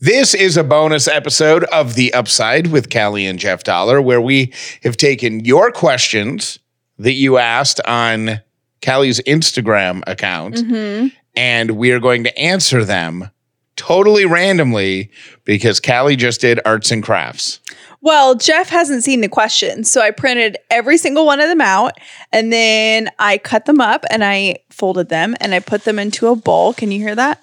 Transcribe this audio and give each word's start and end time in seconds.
This 0.00 0.34
is 0.34 0.58
a 0.58 0.62
bonus 0.62 1.08
episode 1.08 1.64
of 1.64 1.94
The 1.94 2.12
Upside 2.12 2.66
with 2.66 2.92
Callie 2.92 3.24
and 3.24 3.38
Jeff 3.38 3.64
Dollar, 3.64 4.02
where 4.02 4.20
we 4.20 4.52
have 4.82 4.98
taken 4.98 5.42
your 5.42 5.72
questions 5.72 6.58
that 6.98 7.14
you 7.14 7.38
asked 7.38 7.80
on 7.86 8.42
Callie's 8.82 9.20
Instagram 9.20 10.02
account, 10.06 10.56
mm-hmm. 10.56 11.06
and 11.34 11.70
we 11.70 11.92
are 11.92 11.98
going 11.98 12.24
to 12.24 12.38
answer 12.38 12.84
them 12.84 13.30
totally 13.76 14.26
randomly 14.26 15.10
because 15.46 15.80
Callie 15.80 16.14
just 16.14 16.42
did 16.42 16.60
arts 16.66 16.90
and 16.90 17.02
crafts. 17.02 17.60
Well, 18.02 18.34
Jeff 18.34 18.68
hasn't 18.68 19.02
seen 19.02 19.22
the 19.22 19.30
questions, 19.30 19.90
so 19.90 20.02
I 20.02 20.10
printed 20.10 20.58
every 20.70 20.98
single 20.98 21.24
one 21.24 21.40
of 21.40 21.48
them 21.48 21.62
out 21.62 21.98
and 22.32 22.52
then 22.52 23.08
I 23.18 23.38
cut 23.38 23.64
them 23.64 23.80
up 23.80 24.04
and 24.10 24.22
I 24.22 24.56
folded 24.68 25.08
them 25.08 25.34
and 25.40 25.54
I 25.54 25.60
put 25.60 25.84
them 25.84 25.98
into 25.98 26.28
a 26.28 26.36
bowl. 26.36 26.74
Can 26.74 26.92
you 26.92 26.98
hear 26.98 27.14
that? 27.14 27.42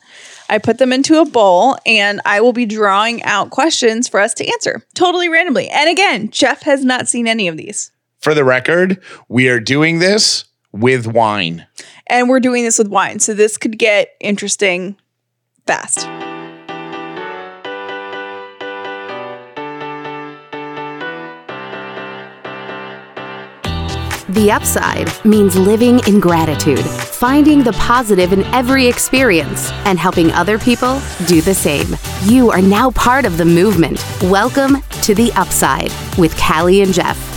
I 0.49 0.57
put 0.57 0.77
them 0.77 0.93
into 0.93 1.19
a 1.19 1.25
bowl 1.25 1.77
and 1.85 2.21
I 2.25 2.41
will 2.41 2.53
be 2.53 2.65
drawing 2.65 3.23
out 3.23 3.49
questions 3.49 4.07
for 4.07 4.19
us 4.19 4.33
to 4.35 4.47
answer 4.47 4.81
totally 4.93 5.29
randomly. 5.29 5.70
And 5.70 5.89
again, 5.89 6.29
Jeff 6.29 6.63
has 6.63 6.84
not 6.84 7.07
seen 7.07 7.27
any 7.27 7.47
of 7.47 7.57
these. 7.57 7.91
For 8.20 8.34
the 8.34 8.43
record, 8.43 9.01
we 9.27 9.49
are 9.49 9.59
doing 9.59 9.99
this 9.99 10.45
with 10.71 11.07
wine. 11.07 11.67
And 12.07 12.29
we're 12.29 12.39
doing 12.39 12.63
this 12.63 12.77
with 12.77 12.87
wine, 12.87 13.20
so 13.20 13.34
this 13.34 13.57
could 13.57 13.77
get 13.77 14.09
interesting 14.20 14.98
fast. 15.65 16.07
The 24.30 24.52
upside 24.52 25.12
means 25.26 25.58
living 25.58 26.00
in 26.08 26.22
gratitude, 26.22 26.80
finding 26.80 27.62
the 27.62 27.73
positive 27.73 28.32
in 28.32 28.46
every 28.54 28.88
experience, 28.88 29.70
and 29.84 29.99
helping 29.99 30.32
other 30.32 30.58
people 30.58 31.02
do 31.27 31.41
the 31.41 31.54
same. 31.54 31.98
You 32.23 32.49
are 32.49 32.62
now 32.62 32.91
part 32.91 33.26
of 33.26 33.38
the 33.38 33.44
movement. 33.44 34.02
Welcome 34.23 34.82
to 35.02 35.13
The 35.13 35.34
Upside 35.34 35.91
with 36.18 36.38
Callie 36.38 36.82
and 36.84 36.93
Jeff. 36.93 37.32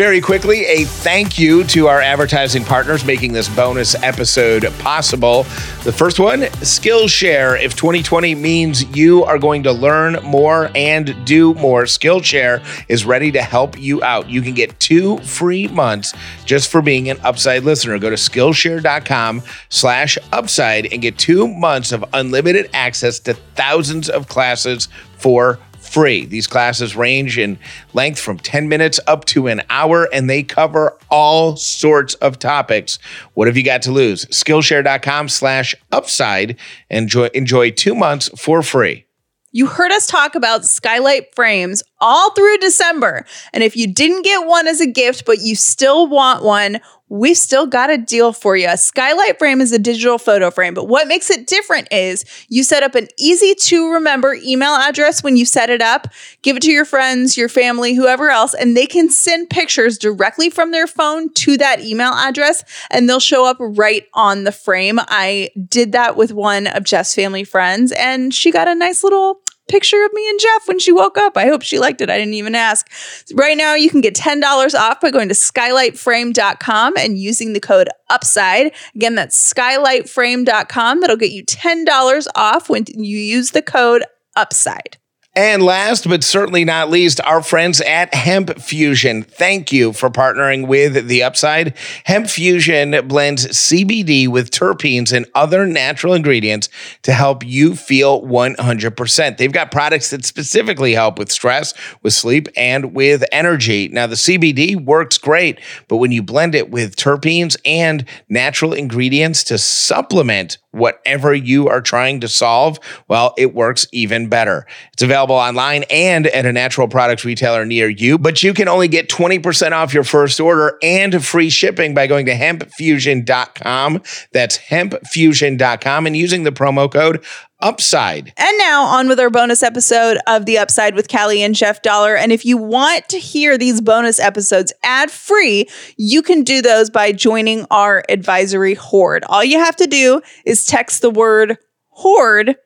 Very 0.00 0.22
quickly, 0.22 0.64
a 0.64 0.86
thank 0.86 1.38
you 1.38 1.62
to 1.64 1.86
our 1.86 2.00
advertising 2.00 2.64
partners 2.64 3.04
making 3.04 3.34
this 3.34 3.50
bonus 3.50 3.94
episode 4.02 4.64
possible. 4.78 5.42
The 5.84 5.92
first 5.92 6.18
one, 6.18 6.40
Skillshare. 6.62 7.62
If 7.62 7.76
2020 7.76 8.34
means 8.34 8.96
you 8.96 9.24
are 9.24 9.38
going 9.38 9.62
to 9.64 9.72
learn 9.72 10.14
more 10.22 10.70
and 10.74 11.14
do 11.26 11.52
more, 11.52 11.82
Skillshare 11.82 12.64
is 12.88 13.04
ready 13.04 13.30
to 13.32 13.42
help 13.42 13.78
you 13.78 14.02
out. 14.02 14.30
You 14.30 14.40
can 14.40 14.54
get 14.54 14.80
two 14.80 15.18
free 15.18 15.68
months 15.68 16.14
just 16.46 16.70
for 16.70 16.80
being 16.80 17.10
an 17.10 17.18
Upside 17.22 17.64
listener. 17.64 17.98
Go 17.98 18.08
to 18.08 18.16
Skillshare.com 18.16 19.42
slash 19.68 20.16
Upside 20.32 20.90
and 20.94 21.02
get 21.02 21.18
two 21.18 21.46
months 21.46 21.92
of 21.92 22.06
unlimited 22.14 22.70
access 22.72 23.18
to 23.18 23.34
thousands 23.34 24.08
of 24.08 24.28
classes 24.28 24.88
for 25.18 25.58
free. 25.90 26.24
These 26.24 26.46
classes 26.46 26.94
range 26.94 27.38
in 27.38 27.58
length 27.92 28.20
from 28.20 28.38
10 28.38 28.68
minutes 28.68 29.00
up 29.06 29.24
to 29.26 29.48
an 29.48 29.62
hour 29.68 30.08
and 30.12 30.30
they 30.30 30.42
cover 30.42 30.96
all 31.10 31.56
sorts 31.56 32.14
of 32.14 32.38
topics. 32.38 32.98
What 33.34 33.48
have 33.48 33.56
you 33.56 33.64
got 33.64 33.82
to 33.82 33.92
lose? 33.92 34.24
Skillshare.com 34.26 35.28
slash 35.28 35.74
upside. 35.92 36.56
Enjoy 36.88 37.26
enjoy 37.34 37.70
two 37.70 37.94
months 37.94 38.30
for 38.38 38.62
free. 38.62 39.06
You 39.52 39.66
heard 39.66 39.90
us 39.90 40.06
talk 40.06 40.36
about 40.36 40.64
skylight 40.64 41.34
frames 41.34 41.82
all 42.00 42.32
through 42.34 42.58
December. 42.58 43.26
And 43.52 43.64
if 43.64 43.76
you 43.76 43.92
didn't 43.92 44.22
get 44.22 44.46
one 44.46 44.68
as 44.68 44.80
a 44.80 44.86
gift, 44.86 45.24
but 45.26 45.40
you 45.40 45.56
still 45.56 46.06
want 46.06 46.44
one, 46.44 46.80
we've 47.10 47.36
still 47.36 47.66
got 47.66 47.90
a 47.90 47.98
deal 47.98 48.32
for 48.32 48.56
you. 48.56 48.68
A 48.70 48.76
skylight 48.76 49.38
frame 49.38 49.60
is 49.60 49.72
a 49.72 49.78
digital 49.78 50.16
photo 50.16 50.50
frame, 50.50 50.74
but 50.74 50.86
what 50.88 51.08
makes 51.08 51.28
it 51.28 51.46
different 51.46 51.88
is 51.90 52.24
you 52.48 52.62
set 52.62 52.84
up 52.84 52.94
an 52.94 53.08
easy 53.18 53.54
to 53.54 53.92
remember 53.92 54.34
email 54.34 54.74
address 54.76 55.22
when 55.22 55.36
you 55.36 55.44
set 55.44 55.70
it 55.70 55.82
up, 55.82 56.06
give 56.42 56.56
it 56.56 56.62
to 56.62 56.70
your 56.70 56.84
friends, 56.84 57.36
your 57.36 57.48
family, 57.48 57.94
whoever 57.94 58.30
else, 58.30 58.54
and 58.54 58.76
they 58.76 58.86
can 58.86 59.10
send 59.10 59.50
pictures 59.50 59.98
directly 59.98 60.48
from 60.48 60.70
their 60.70 60.86
phone 60.86 61.32
to 61.34 61.56
that 61.58 61.80
email 61.80 62.12
address 62.12 62.64
and 62.90 63.08
they'll 63.08 63.18
show 63.18 63.44
up 63.44 63.56
right 63.58 64.06
on 64.14 64.44
the 64.44 64.52
frame. 64.52 65.00
I 65.00 65.50
did 65.68 65.90
that 65.92 66.16
with 66.16 66.32
one 66.32 66.68
of 66.68 66.84
Jeff's 66.84 67.14
family 67.14 67.42
friends 67.42 67.92
and 67.92 68.32
she 68.32 68.52
got 68.52 68.68
a 68.68 68.74
nice 68.74 69.02
little 69.02 69.40
picture 69.70 70.04
of 70.04 70.12
me 70.12 70.28
and 70.28 70.40
Jeff 70.40 70.68
when 70.68 70.78
she 70.78 70.92
woke 70.92 71.16
up. 71.16 71.36
I 71.36 71.46
hope 71.46 71.62
she 71.62 71.78
liked 71.78 72.00
it. 72.00 72.10
I 72.10 72.18
didn't 72.18 72.34
even 72.34 72.54
ask. 72.54 72.90
Right 73.34 73.56
now, 73.56 73.74
you 73.74 73.88
can 73.88 74.00
get 74.00 74.14
$10 74.14 74.74
off 74.74 75.00
by 75.00 75.10
going 75.10 75.28
to 75.28 75.34
skylightframe.com 75.34 76.94
and 76.98 77.18
using 77.18 77.52
the 77.52 77.60
code 77.60 77.88
UPSIDE. 78.10 78.72
Again, 78.94 79.14
that's 79.14 79.52
skylightframe.com. 79.54 81.00
That'll 81.00 81.16
get 81.16 81.30
you 81.30 81.44
$10 81.44 82.26
off 82.34 82.68
when 82.68 82.84
you 82.88 83.18
use 83.18 83.52
the 83.52 83.62
code 83.62 84.04
UPSIDE. 84.36 84.99
And 85.36 85.62
last 85.62 86.08
but 86.08 86.24
certainly 86.24 86.64
not 86.64 86.90
least, 86.90 87.20
our 87.20 87.40
friends 87.40 87.80
at 87.82 88.12
Hemp 88.12 88.58
Fusion. 88.58 89.22
Thank 89.22 89.70
you 89.70 89.92
for 89.92 90.10
partnering 90.10 90.66
with 90.66 91.06
The 91.06 91.22
Upside. 91.22 91.76
Hemp 92.04 92.28
Fusion 92.28 93.06
blends 93.06 93.46
CBD 93.46 94.26
with 94.26 94.50
terpenes 94.50 95.16
and 95.16 95.26
other 95.36 95.66
natural 95.66 96.14
ingredients 96.14 96.68
to 97.02 97.12
help 97.12 97.46
you 97.46 97.76
feel 97.76 98.22
100%. 98.22 99.36
They've 99.36 99.52
got 99.52 99.70
products 99.70 100.10
that 100.10 100.24
specifically 100.24 100.94
help 100.94 101.16
with 101.16 101.30
stress, 101.30 101.74
with 102.02 102.12
sleep, 102.12 102.48
and 102.56 102.92
with 102.92 103.22
energy. 103.30 103.86
Now, 103.86 104.08
the 104.08 104.16
CBD 104.16 104.84
works 104.84 105.16
great, 105.16 105.60
but 105.86 105.98
when 105.98 106.10
you 106.10 106.24
blend 106.24 106.56
it 106.56 106.72
with 106.72 106.96
terpenes 106.96 107.56
and 107.64 108.04
natural 108.28 108.72
ingredients 108.72 109.44
to 109.44 109.58
supplement 109.58 110.58
whatever 110.72 111.34
you 111.34 111.68
are 111.68 111.80
trying 111.80 112.20
to 112.20 112.28
solve, 112.28 112.80
well, 113.06 113.32
it 113.38 113.54
works 113.54 113.86
even 113.92 114.28
better. 114.28 114.66
It's 114.92 115.02
available 115.02 115.19
online 115.28 115.84
and 115.90 116.26
at 116.28 116.46
a 116.46 116.52
natural 116.52 116.88
products 116.88 117.24
retailer 117.24 117.66
near 117.66 117.90
you, 117.90 118.16
but 118.16 118.42
you 118.42 118.54
can 118.54 118.68
only 118.68 118.88
get 118.88 119.10
20% 119.10 119.72
off 119.72 119.92
your 119.92 120.04
first 120.04 120.40
order 120.40 120.78
and 120.82 121.22
free 121.22 121.50
shipping 121.50 121.92
by 121.92 122.06
going 122.06 122.24
to 122.26 122.34
hempfusion.com. 122.34 124.02
That's 124.32 124.56
hempfusion.com 124.56 126.06
and 126.06 126.16
using 126.16 126.44
the 126.44 126.52
promo 126.52 126.90
code 126.90 127.22
UPSIDE. 127.62 128.32
And 128.36 128.58
now 128.58 128.84
on 128.84 129.08
with 129.08 129.20
our 129.20 129.30
bonus 129.30 129.62
episode 129.62 130.18
of 130.26 130.46
The 130.46 130.58
Upside 130.58 130.94
with 130.94 131.08
Callie 131.08 131.42
and 131.42 131.54
Jeff 131.54 131.82
Dollar. 131.82 132.16
And 132.16 132.32
if 132.32 132.44
you 132.44 132.56
want 132.56 133.08
to 133.10 133.18
hear 133.18 133.58
these 133.58 133.80
bonus 133.80 134.18
episodes 134.18 134.72
ad 134.82 135.10
free, 135.10 135.68
you 135.96 136.22
can 136.22 136.42
do 136.42 136.62
those 136.62 136.88
by 136.88 137.12
joining 137.12 137.66
our 137.70 138.02
advisory 138.08 138.74
horde. 138.74 139.24
All 139.24 139.44
you 139.44 139.58
have 139.58 139.76
to 139.76 139.86
do 139.86 140.22
is 140.46 140.64
text 140.64 141.02
the 141.02 141.10
word 141.10 141.58
horde, 141.88 142.56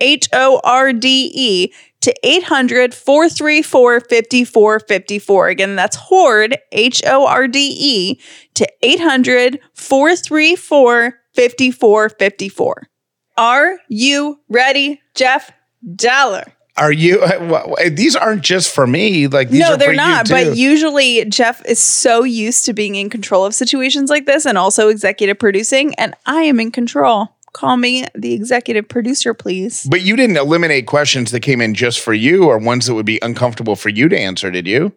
H 0.00 0.28
O 0.32 0.60
R 0.64 0.92
D 0.92 1.30
E, 1.34 1.72
to 2.00 2.14
800 2.22 2.94
434 2.94 4.00
5454. 4.00 5.48
Again, 5.48 5.76
that's 5.76 5.96
horde, 5.96 6.56
H 6.72 7.02
O 7.06 7.26
R 7.26 7.46
D 7.46 7.76
E, 7.78 8.20
to 8.54 8.68
800 8.82 9.60
434 9.74 11.14
5454. 11.34 12.88
Are 13.36 13.78
you 13.88 14.40
ready, 14.48 15.00
Jeff 15.14 15.50
Dollar? 15.96 16.44
Are 16.76 16.92
you? 16.92 17.20
Uh, 17.20 17.74
these 17.90 18.16
aren't 18.16 18.42
just 18.42 18.74
for 18.74 18.86
me. 18.86 19.26
Like 19.26 19.50
these 19.50 19.60
no, 19.60 19.76
they're 19.76 19.92
not. 19.92 20.28
But 20.28 20.56
usually, 20.56 21.24
Jeff 21.26 21.64
is 21.66 21.78
so 21.78 22.24
used 22.24 22.64
to 22.66 22.72
being 22.72 22.94
in 22.94 23.10
control 23.10 23.44
of 23.44 23.54
situations 23.54 24.08
like 24.08 24.24
this 24.24 24.46
and 24.46 24.56
also 24.56 24.88
executive 24.88 25.38
producing, 25.38 25.94
and 25.96 26.14
I 26.26 26.42
am 26.42 26.58
in 26.58 26.70
control. 26.70 27.36
Call 27.52 27.76
me 27.76 28.06
the 28.14 28.32
executive 28.32 28.88
producer, 28.88 29.34
please. 29.34 29.86
But 29.90 30.02
you 30.02 30.16
didn't 30.16 30.36
eliminate 30.36 30.86
questions 30.86 31.32
that 31.32 31.40
came 31.40 31.60
in 31.60 31.74
just 31.74 32.00
for 32.00 32.14
you 32.14 32.44
or 32.44 32.58
ones 32.58 32.86
that 32.86 32.94
would 32.94 33.06
be 33.06 33.18
uncomfortable 33.22 33.76
for 33.76 33.88
you 33.88 34.08
to 34.08 34.18
answer, 34.18 34.50
did 34.50 34.66
you? 34.66 34.92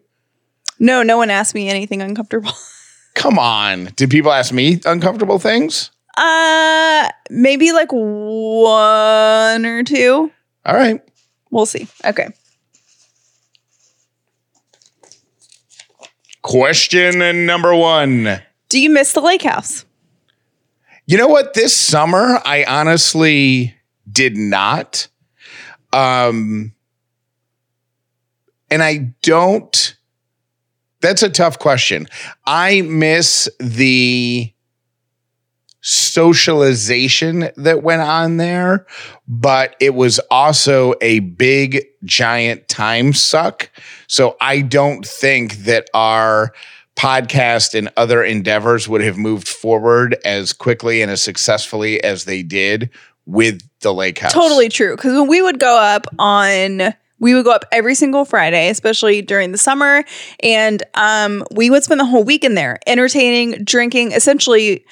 No, 0.78 1.02
no 1.02 1.16
one 1.16 1.30
asked 1.30 1.54
me 1.54 1.68
anything 1.68 2.00
uncomfortable. 2.00 2.52
Come 3.14 3.38
on. 3.38 3.86
Did 3.96 4.10
people 4.10 4.32
ask 4.32 4.52
me 4.52 4.80
uncomfortable 4.84 5.38
things? 5.38 5.90
Uh, 6.16 7.08
maybe 7.30 7.72
like 7.72 7.92
one 7.92 9.66
or 9.66 9.82
two. 9.82 10.30
All 10.64 10.74
right. 10.74 11.00
We'll 11.50 11.66
see. 11.66 11.88
Okay. 12.04 12.28
Question 16.42 17.46
number 17.46 17.74
one. 17.74 18.40
Do 18.68 18.80
you 18.80 18.90
miss 18.90 19.12
the 19.12 19.20
lake 19.20 19.42
house? 19.42 19.84
You 21.06 21.18
know 21.18 21.28
what? 21.28 21.54
This 21.54 21.76
summer, 21.76 22.40
I 22.44 22.64
honestly 22.64 23.74
did 24.10 24.36
not. 24.36 25.08
Um, 25.92 26.72
and 28.70 28.82
I 28.82 29.14
don't. 29.22 29.96
That's 31.00 31.22
a 31.22 31.28
tough 31.28 31.58
question. 31.58 32.08
I 32.46 32.80
miss 32.82 33.48
the 33.60 34.50
socialization 35.82 37.50
that 37.56 37.82
went 37.82 38.00
on 38.00 38.38
there, 38.38 38.86
but 39.28 39.76
it 39.80 39.94
was 39.94 40.18
also 40.30 40.94
a 41.02 41.20
big, 41.20 41.84
giant 42.04 42.66
time 42.68 43.12
suck. 43.12 43.70
So 44.06 44.38
I 44.40 44.62
don't 44.62 45.06
think 45.06 45.56
that 45.64 45.90
our 45.92 46.54
podcast 46.96 47.76
and 47.76 47.90
other 47.96 48.22
endeavors 48.22 48.88
would 48.88 49.00
have 49.00 49.18
moved 49.18 49.48
forward 49.48 50.16
as 50.24 50.52
quickly 50.52 51.02
and 51.02 51.10
as 51.10 51.22
successfully 51.22 52.02
as 52.02 52.24
they 52.24 52.42
did 52.42 52.90
with 53.26 53.62
the 53.80 53.92
lake 53.92 54.18
house. 54.18 54.32
Totally 54.32 54.68
true. 54.68 54.96
Because 54.96 55.12
when 55.12 55.28
we 55.28 55.42
would 55.42 55.58
go 55.58 55.78
up 55.78 56.06
on, 56.18 56.94
we 57.18 57.34
would 57.34 57.44
go 57.44 57.52
up 57.52 57.64
every 57.72 57.94
single 57.94 58.24
Friday, 58.24 58.68
especially 58.68 59.22
during 59.22 59.52
the 59.52 59.58
summer, 59.58 60.04
and 60.40 60.82
um, 60.94 61.44
we 61.52 61.70
would 61.70 61.82
spend 61.82 62.00
the 62.00 62.04
whole 62.04 62.24
weekend 62.24 62.56
there, 62.56 62.78
entertaining, 62.86 63.64
drinking, 63.64 64.12
essentially 64.12 64.84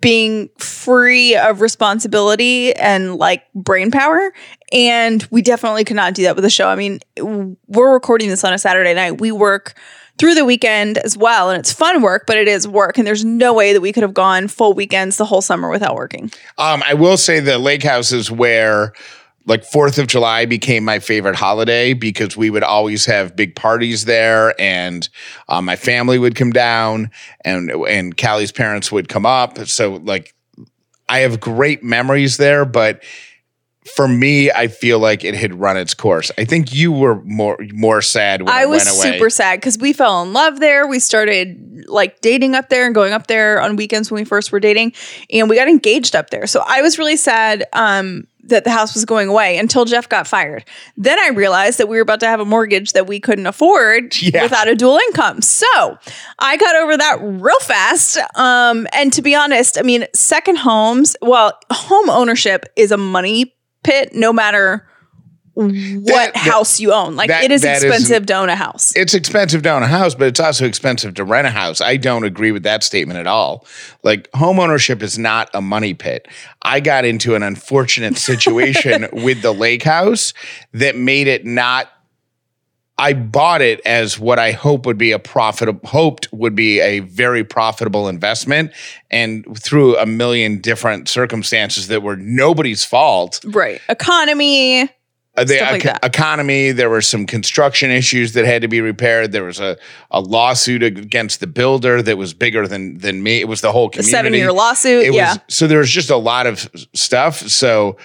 being 0.00 0.48
free 0.58 1.36
of 1.36 1.60
responsibility 1.60 2.74
and 2.74 3.16
like 3.16 3.44
brain 3.54 3.90
power. 3.90 4.32
And 4.72 5.26
we 5.30 5.42
definitely 5.42 5.84
could 5.84 5.96
not 5.96 6.14
do 6.14 6.24
that 6.24 6.34
with 6.34 6.42
the 6.42 6.50
show. 6.50 6.68
I 6.68 6.74
mean, 6.74 7.00
we're 7.18 7.92
recording 7.92 8.28
this 8.28 8.42
on 8.42 8.52
a 8.52 8.58
Saturday 8.58 8.94
night. 8.94 9.20
We 9.20 9.30
work 9.30 9.74
through 10.18 10.34
the 10.34 10.44
weekend 10.44 10.98
as 10.98 11.16
well. 11.16 11.50
And 11.50 11.58
it's 11.58 11.72
fun 11.72 12.02
work, 12.02 12.24
but 12.26 12.36
it 12.36 12.48
is 12.48 12.66
work. 12.66 12.98
And 12.98 13.06
there's 13.06 13.24
no 13.24 13.52
way 13.52 13.72
that 13.72 13.80
we 13.80 13.92
could 13.92 14.02
have 14.02 14.14
gone 14.14 14.48
full 14.48 14.72
weekends 14.72 15.16
the 15.16 15.24
whole 15.24 15.42
summer 15.42 15.70
without 15.70 15.94
working. 15.94 16.30
Um, 16.58 16.82
I 16.86 16.94
will 16.94 17.16
say 17.16 17.40
the 17.40 17.58
lake 17.58 17.82
house 17.82 18.12
is 18.12 18.30
where 18.30 18.92
like 19.46 19.64
Fourth 19.64 19.98
of 19.98 20.08
July 20.08 20.44
became 20.44 20.84
my 20.84 20.98
favorite 20.98 21.36
holiday 21.36 21.94
because 21.94 22.36
we 22.36 22.50
would 22.50 22.64
always 22.64 23.06
have 23.06 23.36
big 23.36 23.54
parties 23.54 24.04
there, 24.04 24.60
and 24.60 25.08
um, 25.48 25.64
my 25.64 25.76
family 25.76 26.18
would 26.18 26.34
come 26.34 26.50
down, 26.50 27.10
and 27.44 27.70
and 27.70 28.16
Callie's 28.16 28.52
parents 28.52 28.90
would 28.90 29.08
come 29.08 29.24
up. 29.24 29.58
So 29.66 29.94
like, 30.02 30.34
I 31.08 31.20
have 31.20 31.38
great 31.38 31.84
memories 31.84 32.38
there, 32.38 32.64
but 32.64 33.02
for 33.94 34.08
me, 34.08 34.50
I 34.50 34.68
feel 34.68 34.98
like 34.98 35.24
it 35.24 35.34
had 35.34 35.58
run 35.58 35.76
its 35.76 35.94
course. 35.94 36.30
I 36.38 36.44
think 36.44 36.74
you 36.74 36.90
were 36.92 37.22
more 37.24 37.56
more 37.72 38.02
sad 38.02 38.42
when 38.42 38.52
I 38.52 38.66
was 38.66 38.84
went 38.84 38.96
away. 38.98 39.12
super 39.18 39.30
sad 39.30 39.60
because 39.60 39.78
we 39.78 39.92
fell 39.92 40.22
in 40.22 40.32
love 40.32 40.60
there. 40.60 40.86
We 40.86 40.98
started 40.98 41.84
like 41.86 42.20
dating 42.20 42.54
up 42.54 42.68
there 42.68 42.86
and 42.86 42.94
going 42.94 43.12
up 43.12 43.26
there 43.28 43.60
on 43.60 43.76
weekends 43.76 44.10
when 44.10 44.20
we 44.20 44.24
first 44.24 44.50
were 44.52 44.60
dating, 44.60 44.92
and 45.30 45.48
we 45.48 45.56
got 45.56 45.68
engaged 45.68 46.16
up 46.16 46.30
there. 46.30 46.46
So 46.46 46.62
I 46.66 46.82
was 46.82 46.98
really 46.98 47.16
sad 47.16 47.64
um, 47.72 48.26
that 48.44 48.64
the 48.64 48.70
house 48.70 48.94
was 48.94 49.04
going 49.04 49.28
away 49.28 49.58
until 49.58 49.84
Jeff 49.84 50.08
got 50.08 50.26
fired. 50.26 50.64
Then 50.96 51.18
I 51.18 51.28
realized 51.28 51.78
that 51.78 51.88
we 51.88 51.96
were 51.96 52.02
about 52.02 52.20
to 52.20 52.26
have 52.26 52.40
a 52.40 52.44
mortgage 52.44 52.92
that 52.92 53.06
we 53.06 53.18
couldn't 53.20 53.46
afford 53.46 54.20
Yeah. 54.22 54.42
without 54.42 54.68
a 54.68 54.74
dual 54.74 54.98
income. 55.08 55.42
So 55.42 55.98
I 56.38 56.56
got 56.56 56.76
over 56.76 56.96
that 56.96 57.18
real 57.22 57.58
fast. 57.60 58.18
Um, 58.36 58.86
and 58.92 59.12
to 59.14 59.22
be 59.22 59.34
honest, 59.34 59.78
I 59.78 59.82
mean, 59.82 60.06
second 60.14 60.56
homes, 60.58 61.16
well, 61.22 61.58
home 61.72 62.08
ownership 62.10 62.64
is 62.76 62.92
a 62.92 62.96
money 62.96 63.52
pit 63.86 64.10
no 64.14 64.32
matter 64.32 64.86
what 65.54 66.34
that- 66.34 66.36
house 66.36 66.78
you 66.80 66.92
own. 66.92 67.16
Like 67.16 67.28
that- 67.28 67.44
it 67.44 67.50
is 67.50 67.62
that 67.62 67.78
is- 67.78 67.84
expensive 67.84 68.26
to 68.26 68.34
own 68.34 68.50
a 68.50 68.56
house. 68.56 68.92
it's 68.94 69.14
expensive 69.14 69.62
to 69.62 69.70
own 69.70 69.82
a 69.82 69.86
house, 69.88 70.14
but 70.14 70.26
it's 70.28 70.38
also 70.40 70.66
expensive 70.66 71.14
to 71.14 71.24
rent 71.24 71.46
a 71.46 71.50
house. 71.50 71.80
I 71.80 71.96
don't 71.96 72.24
agree 72.24 72.52
with 72.52 72.62
that 72.64 72.84
statement 72.84 73.18
at 73.18 73.26
all. 73.26 73.66
Like 74.02 74.28
home 74.34 74.60
ownership 74.60 75.02
is 75.02 75.18
not 75.18 75.48
a 75.54 75.62
money 75.62 75.94
pit. 75.94 76.28
I 76.60 76.80
got 76.80 77.06
into 77.06 77.34
an 77.36 77.42
unfortunate 77.42 78.18
situation 78.18 79.08
with 79.12 79.40
the 79.40 79.52
lake 79.52 79.82
house 79.82 80.34
that 80.74 80.94
made 80.96 81.26
it 81.26 81.46
not 81.46 81.88
I 82.98 83.12
bought 83.12 83.60
it 83.60 83.80
as 83.84 84.18
what 84.18 84.38
I 84.38 84.52
hope 84.52 84.86
would 84.86 84.96
be 84.96 85.12
a 85.12 85.18
profitable 85.18 85.86
hoped 85.86 86.28
would 86.32 86.54
be 86.54 86.80
a 86.80 87.00
very 87.00 87.44
profitable 87.44 88.08
investment 88.08 88.72
and 89.10 89.44
through 89.58 89.98
a 89.98 90.06
million 90.06 90.60
different 90.62 91.08
circumstances 91.08 91.88
that 91.88 92.02
were 92.02 92.16
nobody's 92.16 92.84
fault 92.86 93.44
right. 93.48 93.82
Economy. 93.90 94.82
uh, 95.36 95.44
the 95.44 95.60
like 95.60 95.82
that. 95.82 96.02
economy. 96.02 96.72
There 96.72 96.88
were 96.88 97.02
some 97.02 97.26
construction 97.26 97.90
issues 97.90 98.32
that 98.32 98.46
had 98.46 98.62
to 98.62 98.68
be 98.68 98.80
repaired. 98.80 99.32
There 99.32 99.44
was 99.44 99.60
a, 99.60 99.76
a 100.10 100.20
lawsuit 100.22 100.82
against 100.82 101.40
the 101.40 101.46
builder 101.46 102.00
that 102.00 102.16
was 102.16 102.32
bigger 102.32 102.66
than 102.66 102.96
than 102.96 103.22
me. 103.22 103.40
It 103.40 103.48
was 103.48 103.60
the 103.60 103.72
whole 103.72 103.88
The 103.88 103.98
community. 103.98 104.10
seven 104.10 104.32
year 104.32 104.52
lawsuit. 104.52 105.04
It 105.04 105.12
yeah. 105.12 105.34
was 105.34 105.38
so 105.48 105.66
there 105.66 105.80
was 105.80 105.90
just 105.90 106.08
a 106.08 106.16
lot 106.16 106.46
of 106.46 106.66
stuff. 106.94 107.36
So 107.40 107.98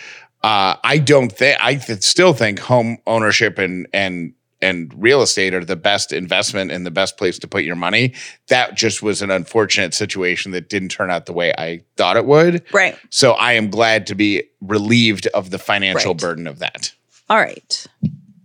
uh, 0.44 0.76
I 0.84 0.98
don't 0.98 1.32
think 1.32 1.58
I 1.64 1.76
th- 1.76 2.02
still 2.02 2.34
think 2.34 2.60
home 2.60 2.98
ownership 3.08 3.58
and 3.58 3.88
and 3.94 4.34
and 4.62 4.92
real 4.96 5.22
estate 5.22 5.54
are 5.54 5.64
the 5.66 5.76
best 5.76 6.12
investment 6.14 6.72
and 6.72 6.86
the 6.86 6.92
best 6.92 7.18
place 7.18 7.40
to 7.40 7.48
put 7.48 7.64
your 7.64 7.76
money. 7.76 8.14
That 8.50 8.76
just 8.76 9.02
was 9.02 9.22
an 9.22 9.32
unfortunate 9.32 9.94
situation 9.94 10.52
that 10.52 10.70
didn't 10.70 10.90
turn 10.90 11.10
out 11.12 11.26
the 11.26 11.34
way 11.34 11.54
I 11.58 11.84
thought 11.98 12.18
it 12.18 12.26
would. 12.26 12.64
right. 12.74 12.98
So 13.10 13.32
I 13.34 13.54
am 13.54 13.70
glad 13.70 14.08
to 14.08 14.16
be 14.16 14.44
relieved 14.62 15.28
of 15.28 15.50
the 15.50 15.60
financial 15.60 16.14
Right. 16.14 16.22
burden 16.22 16.48
of 16.48 16.60
that. 16.60 16.94
All 17.30 17.38
right. 17.38 17.86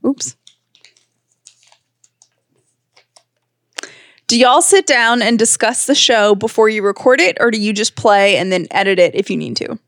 Oops. 0.06 0.36
Do 4.28 4.36
y'all 4.38 4.62
sit 4.62 4.86
down 4.86 5.22
and 5.22 5.38
discuss 5.38 5.86
the 5.86 5.94
show 5.94 6.34
before 6.34 6.68
you 6.68 6.82
record 6.82 7.20
it, 7.20 7.36
or 7.40 7.50
do 7.52 7.60
you 7.60 7.72
just 7.72 7.94
play 7.94 8.36
and 8.36 8.50
then 8.50 8.66
edit 8.72 8.98
it 8.98 9.14
if 9.14 9.30
you 9.30 9.36
need 9.36 9.56
to? 9.58 9.78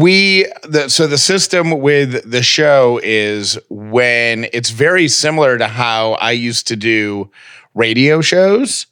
We 0.00 0.46
the 0.62 0.88
so 0.88 1.06
the 1.06 1.18
system 1.18 1.80
with 1.80 2.30
the 2.30 2.42
show 2.42 2.98
is 3.02 3.58
when 3.68 4.46
it's 4.52 4.70
very 4.70 5.06
similar 5.06 5.58
to 5.58 5.66
how 5.68 6.12
I 6.12 6.32
used 6.32 6.66
to 6.68 6.76
do 6.76 7.30
radio 7.74 8.22
shows, 8.22 8.86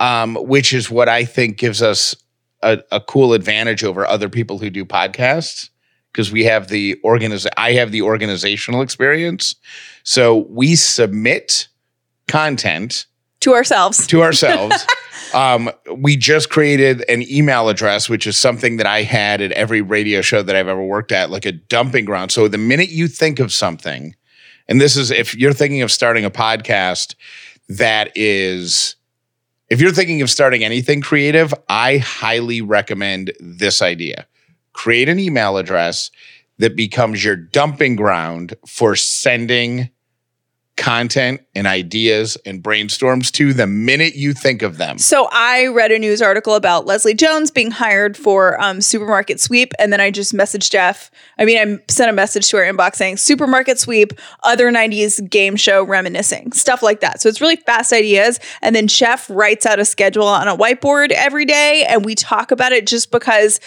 um, 0.00 0.34
which 0.34 0.72
is 0.72 0.90
what 0.90 1.08
I 1.08 1.24
think 1.24 1.56
gives 1.56 1.82
us 1.82 2.16
a, 2.62 2.80
a 2.90 3.00
cool 3.00 3.32
advantage 3.32 3.84
over 3.84 4.04
other 4.04 4.28
people 4.28 4.58
who 4.58 4.70
do 4.70 4.84
podcasts 4.84 5.70
because 6.12 6.32
we 6.32 6.44
have 6.44 6.66
the 6.66 6.98
organiz 7.04 7.46
I 7.56 7.72
have 7.74 7.92
the 7.92 8.02
organizational 8.02 8.82
experience. 8.82 9.54
So 10.02 10.46
we 10.48 10.74
submit 10.74 11.68
content 12.26 13.06
To 13.40 13.54
ourselves. 13.54 14.04
to 14.08 14.22
ourselves. 14.22 14.84
um, 15.34 15.70
we 15.96 16.16
just 16.16 16.50
created 16.50 17.04
an 17.08 17.22
email 17.30 17.68
address, 17.68 18.08
which 18.08 18.26
is 18.26 18.36
something 18.36 18.76
that 18.78 18.86
I 18.86 19.02
had 19.02 19.40
at 19.40 19.52
every 19.52 19.80
radio 19.80 20.20
show 20.20 20.42
that 20.42 20.56
I've 20.56 20.68
ever 20.68 20.84
worked 20.84 21.12
at, 21.12 21.30
like 21.30 21.46
a 21.46 21.52
dumping 21.52 22.04
ground. 22.04 22.32
So 22.32 22.48
the 22.48 22.58
minute 22.58 22.90
you 22.90 23.08
think 23.08 23.38
of 23.38 23.52
something, 23.52 24.14
and 24.68 24.80
this 24.80 24.96
is 24.96 25.10
if 25.10 25.34
you're 25.34 25.52
thinking 25.52 25.82
of 25.82 25.90
starting 25.90 26.24
a 26.24 26.30
podcast 26.30 27.14
that 27.68 28.10
is, 28.16 28.96
if 29.68 29.80
you're 29.80 29.92
thinking 29.92 30.22
of 30.22 30.30
starting 30.30 30.64
anything 30.64 31.00
creative, 31.00 31.54
I 31.68 31.98
highly 31.98 32.60
recommend 32.60 33.32
this 33.40 33.82
idea. 33.82 34.26
Create 34.72 35.08
an 35.08 35.18
email 35.18 35.56
address 35.56 36.10
that 36.58 36.76
becomes 36.76 37.24
your 37.24 37.36
dumping 37.36 37.96
ground 37.96 38.54
for 38.66 38.94
sending 38.94 39.90
content 40.80 41.42
and 41.54 41.66
ideas 41.66 42.38
and 42.46 42.62
brainstorms 42.62 43.30
to 43.30 43.52
the 43.52 43.66
minute 43.66 44.14
you 44.14 44.32
think 44.32 44.62
of 44.62 44.78
them. 44.78 44.96
So 44.96 45.28
I 45.30 45.66
read 45.66 45.92
a 45.92 45.98
news 45.98 46.22
article 46.22 46.54
about 46.54 46.86
Leslie 46.86 47.12
Jones 47.12 47.50
being 47.50 47.70
hired 47.70 48.16
for 48.16 48.60
um, 48.60 48.80
supermarket 48.80 49.40
sweep, 49.40 49.74
and 49.78 49.92
then 49.92 50.00
I 50.00 50.10
just 50.10 50.32
messaged 50.32 50.70
Jeff. 50.70 51.10
I 51.38 51.44
mean, 51.44 51.58
I 51.58 51.92
sent 51.92 52.08
a 52.08 52.14
message 52.14 52.48
to 52.48 52.56
our 52.56 52.62
inbox 52.62 52.96
saying 52.96 53.18
supermarket 53.18 53.78
sweep, 53.78 54.14
other 54.42 54.72
'90s 54.72 55.28
game 55.28 55.54
show 55.54 55.84
reminiscing, 55.84 56.52
stuff 56.52 56.82
like 56.82 57.00
that. 57.00 57.20
So 57.20 57.28
it's 57.28 57.42
really 57.42 57.56
fast 57.56 57.92
ideas, 57.92 58.40
and 58.62 58.74
then 58.74 58.86
Jeff 58.86 59.28
writes 59.28 59.66
out 59.66 59.78
a 59.78 59.84
schedule 59.84 60.26
on 60.26 60.48
a 60.48 60.56
whiteboard 60.56 61.10
every 61.10 61.44
day, 61.44 61.84
and 61.86 62.06
we 62.06 62.14
talk 62.14 62.50
about 62.50 62.72
it 62.72 62.86
just 62.86 63.10
because 63.10 63.60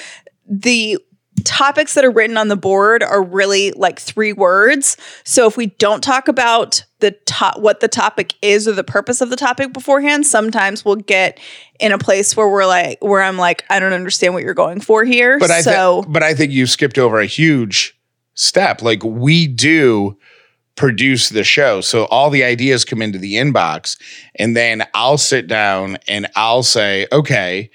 the 0.48 0.98
topics 1.44 1.94
that 1.94 2.04
are 2.06 2.12
written 2.12 2.38
on 2.38 2.48
the 2.48 2.56
board 2.56 3.04
are 3.04 3.22
really 3.22 3.72
like 3.72 4.00
three 4.00 4.34
words. 4.34 4.98
So 5.24 5.48
if 5.48 5.58
we 5.58 5.68
don't 5.68 6.04
talk 6.04 6.28
about 6.28 6.84
the 7.00 7.12
top 7.26 7.60
what 7.60 7.80
the 7.80 7.88
topic 7.88 8.34
is 8.42 8.68
or 8.68 8.72
the 8.72 8.84
purpose 8.84 9.22
of 9.22 9.30
the 9.30 9.36
topic 9.36 9.74
beforehand, 9.74 10.26
sometimes 10.26 10.84
we'll 10.86 10.96
get 10.96 11.40
in 11.80 11.92
a 11.92 11.98
place 11.98 12.36
where 12.36 12.48
we're 12.48 12.66
like 12.66 13.04
where 13.04 13.22
I'm 13.22 13.38
like 13.38 13.66
I 13.70 13.80
don't 13.80 13.94
understand 13.94 14.34
what 14.34 14.44
you're 14.44 14.54
going 14.54 14.80
for 14.80 15.04
here. 15.04 15.40
But 15.40 15.52
I 15.52 15.62
so 15.62 16.02
think 16.02 16.14
but 16.14 16.24
I 16.24 16.34
think 16.34 16.52
you 16.52 16.66
skipped 16.66 16.98
over 16.98 17.20
a 17.20 17.26
huge 17.26 17.98
step. 18.36 18.82
Like 18.82 19.04
we 19.04 19.48
do 19.48 20.18
produce 20.76 21.30
the 21.30 21.44
show. 21.44 21.82
So 21.82 22.06
all 22.06 22.30
the 22.30 22.44
ideas 22.44 22.84
come 22.84 23.02
into 23.02 23.20
the 23.20 23.36
inbox 23.36 23.98
and 24.36 24.58
then 24.58 24.84
I'll 24.94 25.20
sit 25.20 25.48
down 25.48 25.98
and 26.08 26.28
I'll 26.36 26.64
say, 26.64 27.06
"Okay, 27.12 27.70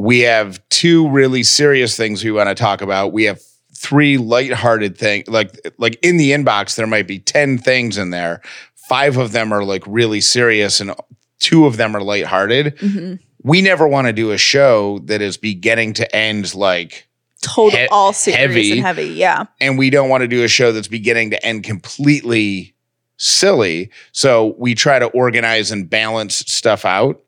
we 0.00 0.20
have 0.20 0.66
two 0.70 1.08
really 1.10 1.42
serious 1.42 1.94
things 1.96 2.24
we 2.24 2.30
want 2.32 2.48
to 2.48 2.54
talk 2.54 2.80
about. 2.80 3.12
We 3.12 3.24
have 3.24 3.38
three 3.76 4.16
lighthearted 4.16 4.96
things. 4.96 5.28
Like 5.28 5.60
like 5.78 5.98
in 6.02 6.16
the 6.16 6.30
inbox 6.32 6.76
there 6.76 6.86
might 6.86 7.06
be 7.06 7.18
10 7.18 7.58
things 7.58 7.98
in 7.98 8.08
there. 8.10 8.40
Five 8.88 9.18
of 9.18 9.32
them 9.32 9.52
are 9.52 9.62
like 9.62 9.82
really 9.86 10.20
serious 10.20 10.80
and 10.80 10.94
two 11.38 11.66
of 11.66 11.76
them 11.76 11.94
are 11.94 12.00
lighthearted. 12.02 12.76
mhm. 12.78 13.18
We 13.42 13.62
never 13.62 13.86
want 13.88 14.06
to 14.06 14.12
do 14.12 14.30
a 14.32 14.38
show 14.38 14.98
that 15.00 15.20
is 15.22 15.36
beginning 15.36 15.94
to 15.94 16.16
end 16.16 16.54
like 16.54 17.06
total 17.42 17.78
he- 17.78 17.86
all 17.88 18.12
serious 18.12 18.38
heavy. 18.40 18.72
and 18.72 18.80
heavy. 18.80 19.04
Yeah. 19.08 19.44
and 19.60 19.78
we 19.78 19.90
don't 19.90 20.08
want 20.08 20.22
to 20.22 20.28
do 20.28 20.44
a 20.44 20.48
show 20.48 20.72
that's 20.72 20.88
beginning 20.88 21.30
to 21.30 21.44
end 21.44 21.64
completely 21.64 22.74
silly. 23.18 23.90
So 24.12 24.54
we 24.58 24.74
try 24.74 24.98
to 24.98 25.06
organize 25.08 25.70
and 25.70 25.88
balance 25.88 26.36
stuff 26.36 26.84
out. 26.84 27.22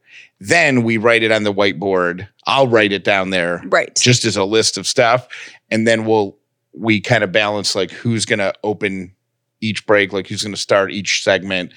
Then 0.49 0.82
we 0.82 0.96
write 0.96 1.22
it 1.22 1.30
on 1.30 1.42
the 1.44 1.52
whiteboard. 1.52 2.26
I'll 2.46 2.66
write 2.66 2.92
it 2.92 3.04
down 3.04 3.30
there 3.30 3.62
Right. 3.66 3.94
just 3.96 4.25
as 4.25 4.37
a 4.37 4.44
list 4.44 4.76
of 4.76 4.87
stuff. 4.87 5.28
And 5.70 5.87
then 5.87 6.04
we'll, 6.04 6.37
we 6.75 7.00
kind 7.00 7.22
of 7.22 7.30
balance 7.32 7.75
like 7.75 7.90
who's 7.90 8.25
going 8.25 8.38
to 8.40 8.52
open 8.64 9.14
each 9.61 9.87
break, 9.87 10.12
like 10.12 10.26
who's 10.26 10.42
going 10.42 10.54
to 10.54 10.61
start 10.61 10.90
each 10.90 11.22
segment. 11.22 11.72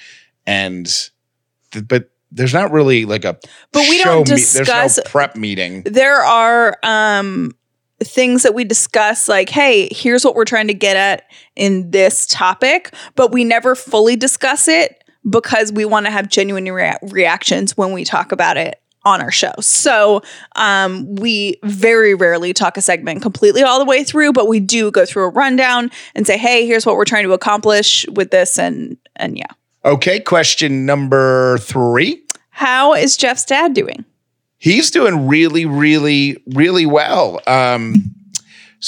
And, 0.48 0.86
th- 1.72 1.88
but 1.88 2.10
there's 2.31 2.53
not 2.53 2.72
really 2.72 3.05
like 3.05 3.24
a, 3.25 3.38
But 3.72 3.88
we 3.88 4.00
show 4.00 4.05
don't 4.24 4.29
me- 4.29 4.36
discuss 4.38 4.98
no 4.98 5.03
prep 5.05 5.36
meeting. 5.36 5.84
there 5.84 6.22
are 6.24 6.77
um 6.84 7.51
things 8.03 8.43
that 8.43 8.53
we 8.53 8.65
discuss 8.65 9.29
like 9.29 9.48
hey 9.48 9.88
here's 9.89 10.25
what 10.25 10.36
we're 10.36 10.43
trying 10.43 10.67
to 10.67 10.74
get 10.74 10.98
at 10.98 11.24
in 11.55 11.91
this 11.91 12.25
topic 12.27 12.93
but 13.15 13.31
we 13.31 13.45
never 13.45 13.74
fully 13.74 14.17
discuss 14.17 14.67
it 14.67 15.01
because 15.29 15.72
we 15.72 15.86
want 15.86 16.05
to 16.05 16.12
have 16.12 16.27
genuine 16.29 16.65
rea- 16.72 16.98
reactions 17.03 17.75
when 17.77 17.91
we 17.91 18.03
talk 18.03 18.32
about 18.32 18.58
it 18.58 18.79
on 19.03 19.22
our 19.22 19.32
show 19.32 19.53
so 19.60 20.22
um, 20.55 21.15
we 21.15 21.58
very 21.63 22.15
rarely 22.15 22.53
talk 22.53 22.75
a 22.77 22.82
segment 22.82 23.22
completely 23.22 23.62
all 23.62 23.77
the 23.79 23.86
way 23.86 24.03
through 24.03 24.34
but 24.34 24.48
we 24.48 24.60
do 24.60 24.89
go 24.89 25.05
through 25.05 25.24
a 25.24 25.29
rundown 25.29 25.91
and 26.15 26.25
say 26.25 26.38
hey 26.38 26.65
here's 26.65 26.86
what 26.86 26.96
we're 26.96 27.05
trying 27.05 27.24
to 27.24 27.34
accomplish 27.34 28.05
with 28.15 28.32
this 28.32 28.58
and 28.58 28.98
and 29.15 29.38
yeah 29.38 29.46
Okay, 29.84 30.20
question 30.20 30.88
number 30.88 31.60
three. 31.60 32.20
how 32.50 32.94
is 32.96 33.15
jeff's 33.15 33.46
dad 33.46 33.74
doing 33.74 34.03
He's 34.58 34.89
doing 34.89 35.27
really, 35.27 35.65
really, 35.65 36.41
really 36.55 36.86
well. 36.88 37.39
Um, 37.46 38.15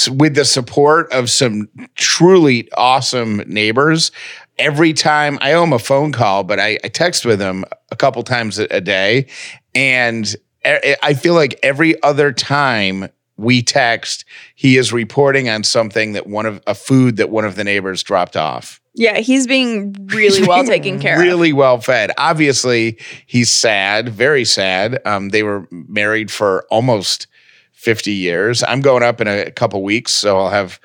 with 0.10 0.34
the 0.34 0.46
support 0.46 1.12
of 1.12 1.30
some 1.30 1.68
truly 1.96 2.70
awesome 2.78 3.44
neighbors. 3.48 4.12
Every 4.60 4.94
time 4.94 5.38
I 5.42 5.54
owe 5.54 5.64
him 5.64 5.74
a 5.74 5.80
phone 5.80 6.12
call, 6.12 6.44
but 6.44 6.60
I, 6.60 6.80
I 6.84 6.88
text 6.88 7.26
with 7.26 7.40
him 7.40 7.66
a 7.92 7.96
couple 7.96 8.24
times 8.24 8.60
a, 8.60 8.68
a 8.72 8.82
day. 8.82 9.28
And 9.76 10.36
I 10.66 11.14
feel 11.14 11.34
like 11.34 11.60
every 11.64 12.02
other 12.04 12.32
time 12.34 13.10
we 13.38 13.62
text, 13.62 14.26
he 14.56 14.78
is 14.78 14.92
reporting 14.92 15.48
on 15.48 15.64
something 15.64 16.14
that 16.14 16.28
one 16.28 16.46
of 16.46 16.62
a 16.68 16.74
food 16.74 17.18
that 17.18 17.30
one 17.30 17.46
of 17.46 17.56
the 17.56 17.64
neighbors 17.64 18.04
dropped 18.04 18.36
off. 18.36 18.82
yeah 18.96 19.20
he's 19.20 19.46
being 19.46 19.96
really 20.08 20.46
well 20.46 20.64
taken 20.66 21.00
care 21.00 21.16
of 21.16 21.22
Really 21.22 21.54
well 21.54 21.80
fed. 21.80 22.12
Obviously, 22.18 22.98
he's 23.28 23.52
sad, 23.52 24.10
very 24.10 24.44
sad. 24.44 25.00
Um, 25.06 25.30
they 25.30 25.44
were 25.44 25.68
married 25.72 26.32
for 26.32 26.66
almost 26.72 27.28
50 27.74 28.12
years. 28.12 28.64
I'm 28.64 28.82
going 28.82 29.04
up 29.04 29.22
in 29.22 29.28
a 29.28 29.52
couple 29.52 29.84
weeks, 29.84 30.12
so 30.12 30.40
I'll 30.40 30.50
have 30.50 30.80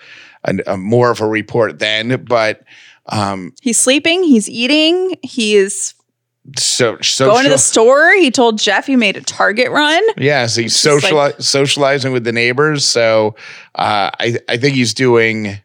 a, 0.45 0.59
a 0.67 0.76
more 0.76 1.11
of 1.11 1.21
a 1.23 1.26
report 1.26 1.79
then. 1.79 2.23
But 2.25 2.62
um, 3.06 3.52
He's 3.61 3.78
sleeping. 3.78 4.23
He's 4.23 4.49
eating. 4.49 5.16
He's 5.23 5.94
so 6.56 6.97
social. 7.00 7.26
going 7.32 7.44
to 7.44 7.50
the 7.50 7.59
store. 7.59 8.12
He 8.16 8.30
told 8.30 8.59
Jeff 8.59 8.87
he 8.87 8.97
made 8.97 9.16
a 9.16 9.21
Target 9.21 9.71
run. 9.71 10.02
Yes, 10.16 10.56
he's 10.56 10.80
just 10.82 11.11
like- 11.12 11.40
socializing 11.40 12.12
with 12.12 12.25
the 12.25 12.32
neighbors. 12.32 12.85
So 12.85 13.37
uh, 13.75 14.11
I 14.18 14.38
I 14.49 14.56
think 14.56 14.75
he's 14.75 14.94
doing 14.94 15.59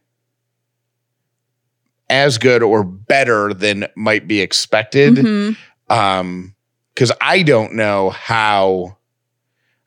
as 2.10 2.38
good 2.38 2.64
or 2.64 2.84
better 2.84 3.54
than 3.54 3.86
might 3.96 4.28
be 4.28 4.40
expected. 4.42 5.16
Mhm. 5.16 5.58
um 5.90 6.54
because 6.94 7.12
i 7.22 7.44
don't 7.44 7.74
know 7.74 8.10
how 8.10 8.98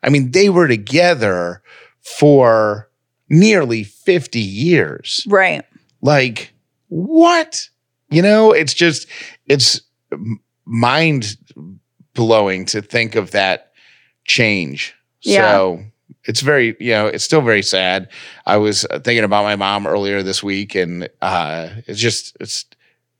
i 0.01 0.09
mean 0.09 0.31
they 0.31 0.49
were 0.49 0.67
together 0.67 1.61
for 2.01 2.89
nearly 3.29 3.83
50 3.83 4.39
years 4.39 5.23
Right. 5.27 5.63
like 6.01 6.53
what? 6.91 7.69
You 8.09 8.21
know 8.21 8.51
it's 8.51 8.73
just 8.73 9.07
it's 9.47 9.79
mind 10.65 11.37
blowing 12.13 12.65
to 12.65 12.81
think 12.81 13.15
of 13.15 13.31
that 13.31 13.71
change. 14.25 14.93
Yeah. 15.21 15.53
so 15.53 15.83
it's 16.25 16.41
very 16.41 16.75
you 16.81 16.91
know 16.91 17.07
it's 17.07 17.23
still 17.23 17.41
very 17.41 17.61
sad. 17.63 18.09
I 18.45 18.57
was 18.57 18.83
uh, 18.85 18.99
thinking 18.99 19.23
about 19.23 19.43
my 19.43 19.55
mom 19.55 19.87
earlier 19.87 20.21
this 20.21 20.43
week 20.43 20.75
and 20.75 21.07
uh 21.21 21.69
it's 21.87 21.99
just 21.99 22.35
it's 22.41 22.65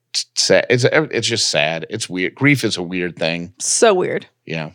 it's 0.10 0.26
sad 0.36 0.66
it's 0.70 0.84
it's 0.84 1.28
just 1.28 1.50
sad. 1.50 1.86
It's 1.90 2.10
weird. 2.10 2.36
Grief 2.36 2.66
is 2.66 2.76
a 2.76 2.84
weird 2.84 3.16
thing. 3.16 3.54
So 3.60 3.94
weird. 3.94 4.28
yeah 4.46 4.72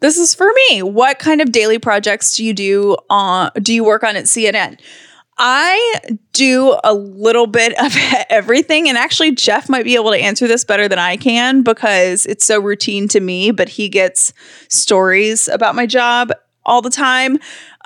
This 0.00 0.16
is 0.16 0.34
for 0.34 0.50
me. 0.54 0.82
What 0.82 1.18
kind 1.18 1.40
of 1.40 1.52
daily 1.52 1.78
projects 1.78 2.36
do 2.36 2.44
you 2.44 2.54
do 2.54 2.96
on 3.08 3.50
do 3.62 3.72
you 3.72 3.84
work 3.84 4.02
on 4.02 4.16
at 4.16 4.24
CNN? 4.24 4.80
I 5.42 6.00
do 6.32 6.78
a 6.84 6.92
little 6.92 7.46
bit 7.46 7.72
of 7.78 7.94
everything 8.30 8.88
and 8.88 8.98
actually 8.98 9.32
Jeff 9.32 9.68
might 9.70 9.84
be 9.84 9.94
able 9.94 10.10
to 10.10 10.18
answer 10.18 10.46
this 10.46 10.64
better 10.64 10.86
than 10.86 10.98
I 10.98 11.16
can 11.16 11.62
because 11.62 12.26
it's 12.26 12.44
so 12.44 12.60
routine 12.60 13.08
to 13.08 13.20
me, 13.20 13.50
but 13.50 13.68
he 13.68 13.88
gets 13.88 14.34
stories 14.68 15.48
about 15.48 15.74
my 15.74 15.86
job 15.86 16.30
all 16.66 16.82
the 16.82 16.90
time. 16.90 17.36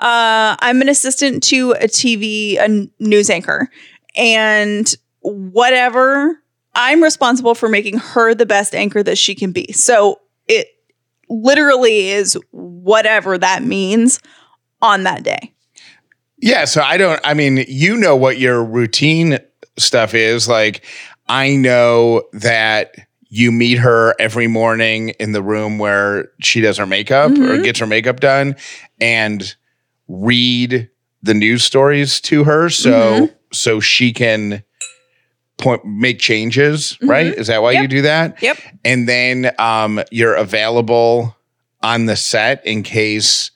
Uh, 0.01 0.57
I'm 0.59 0.81
an 0.81 0.89
assistant 0.89 1.43
to 1.43 1.71
a 1.71 1.87
TV 1.87 2.57
a 2.59 2.89
news 3.01 3.29
anchor 3.29 3.69
and 4.17 4.93
whatever 5.21 6.37
I'm 6.75 7.01
responsible 7.01 7.55
for 7.55 7.69
making 7.69 7.99
her 7.99 8.33
the 8.33 8.45
best 8.45 8.75
anchor 8.75 9.01
that 9.01 9.17
she 9.17 9.33
can 9.33 9.53
be. 9.53 9.71
So 9.71 10.19
it 10.47 10.74
literally 11.29 12.09
is 12.09 12.37
whatever 12.51 13.37
that 13.37 13.63
means 13.63 14.19
on 14.81 15.03
that 15.03 15.23
day. 15.23 15.53
Yeah, 16.37 16.65
so 16.65 16.81
I 16.81 16.97
don't 16.97 17.19
I 17.23 17.33
mean, 17.33 17.65
you 17.67 17.95
know 17.97 18.15
what 18.15 18.37
your 18.37 18.63
routine 18.63 19.39
stuff 19.77 20.13
is. 20.13 20.47
Like 20.47 20.83
I 21.27 21.55
know 21.55 22.23
that 22.33 22.95
you 23.29 23.51
meet 23.51 23.79
her 23.79 24.13
every 24.19 24.47
morning 24.47 25.09
in 25.19 25.31
the 25.31 25.41
room 25.41 25.77
where 25.79 26.29
she 26.41 26.61
does 26.61 26.77
her 26.77 26.85
makeup 26.85 27.31
or 27.31 27.57
Mhm. 27.57 27.63
gets 27.63 27.79
her 27.79 27.87
makeup 27.87 28.19
done 28.19 28.55
and 29.01 29.55
read 30.07 30.89
the 31.23 31.33
news 31.33 31.63
stories 31.63 32.21
to 32.21 32.43
her 32.43 32.69
so 32.69 32.91
Mm-hmm. 32.91 33.25
so 33.51 33.79
she 33.79 34.13
can 34.13 34.63
point 35.57 35.85
make 35.85 36.19
changes, 36.19 36.97
right? 37.01 37.27
Is 37.27 37.47
that 37.47 37.61
why 37.61 37.71
you 37.71 37.79
Mm-hmm. 37.79 37.87
Do 37.89 38.01
that? 38.03 38.41
Yep. 38.41 38.57
And 38.83 39.07
then 39.07 39.51
um 39.59 40.01
you're 40.11 40.35
available 40.35 41.35
on 41.81 42.07
the 42.07 42.15
set 42.15 42.65
in 42.65 42.83
case 42.83 43.51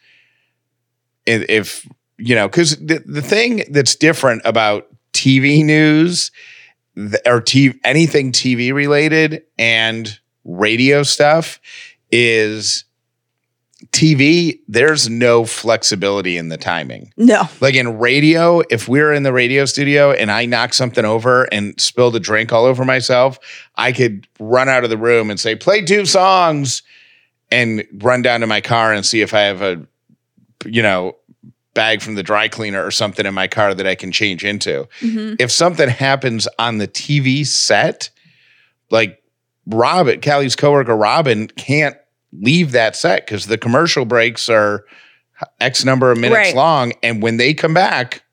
if, 1.26 1.50
if 1.50 1.90
you 2.18 2.36
know 2.36 2.48
because 2.48 2.78
the, 2.78 3.04
the 3.06 3.22
thing 3.22 3.64
that's 3.72 3.96
different 3.96 4.42
about 4.46 4.88
tv 5.14 5.64
news 5.66 6.32
or 7.26 7.42
TV, 7.42 7.78
anything 7.84 8.32
tv 8.32 8.74
related 8.74 9.44
and 9.58 10.20
radio 10.44 11.04
stuff 11.04 11.60
is 12.12 12.86
tv 13.92 14.60
there's 14.68 15.10
no 15.10 15.44
flexibility 15.46 16.38
in 16.38 16.50
the 16.50 16.58
timing 16.58 17.12
No. 17.18 17.50
like 17.60 17.74
in 17.76 17.98
radio 17.98 18.62
if 18.70 18.88
we're 18.88 19.12
in 19.14 19.24
the 19.24 19.34
radio 19.34 19.66
studio 19.66 20.12
and 20.12 20.30
i 20.32 20.46
knock 20.46 20.74
something 20.76 21.06
over 21.06 21.46
and 21.52 21.80
spilled 21.82 22.16
a 22.16 22.20
drink 22.20 22.54
all 22.54 22.66
over 22.66 22.86
myself 22.86 23.40
i 23.76 23.92
could 23.92 24.28
run 24.40 24.70
out 24.70 24.84
of 24.84 24.92
the 24.92 24.98
room 24.98 25.32
and 25.32 25.40
say 25.40 25.56
play 25.56 25.82
two 25.84 26.06
songs 26.06 26.84
and 27.52 27.84
run 27.96 28.22
down 28.22 28.42
to 28.42 28.48
my 28.48 28.62
car 28.62 28.94
and 28.94 29.06
see 29.06 29.22
if 29.22 29.34
i 29.34 29.42
have 29.42 29.62
a 29.64 29.84
you 30.66 30.84
know 30.84 31.16
bag 31.74 32.02
from 32.02 32.14
the 32.16 32.24
dry 32.24 32.48
cleaner 32.48 32.86
or 32.86 32.92
something 32.92 33.26
in 33.26 33.34
my 33.34 33.48
car 33.48 33.74
that 33.74 33.88
i 33.88 33.96
can 33.96 34.12
change 34.12 34.46
into 34.46 34.88
Mhm. 35.02 35.36
if 35.40 35.52
something 35.52 35.90
happens 35.90 36.48
on 36.60 36.78
the 36.78 36.88
tv 36.88 37.44
set 37.46 38.12
like 38.92 39.22
robin 39.66 40.22
callie's 40.22 40.56
coworker 40.56 40.96
robin 40.96 41.48
can't 41.48 41.96
leave 42.34 42.72
that 42.74 42.96
set 42.96 43.26
because 43.26 43.46
the 43.48 43.58
commercial 43.58 44.06
breaks 44.06 44.50
are 44.50 44.86
x 45.60 45.84
number 45.86 46.12
of 46.12 46.18
minutes 46.18 46.36
Right. 46.38 46.56
long 46.56 46.94
and 47.02 47.22
when 47.24 47.38
they 47.38 47.54
come 47.54 47.74
back 47.74 48.24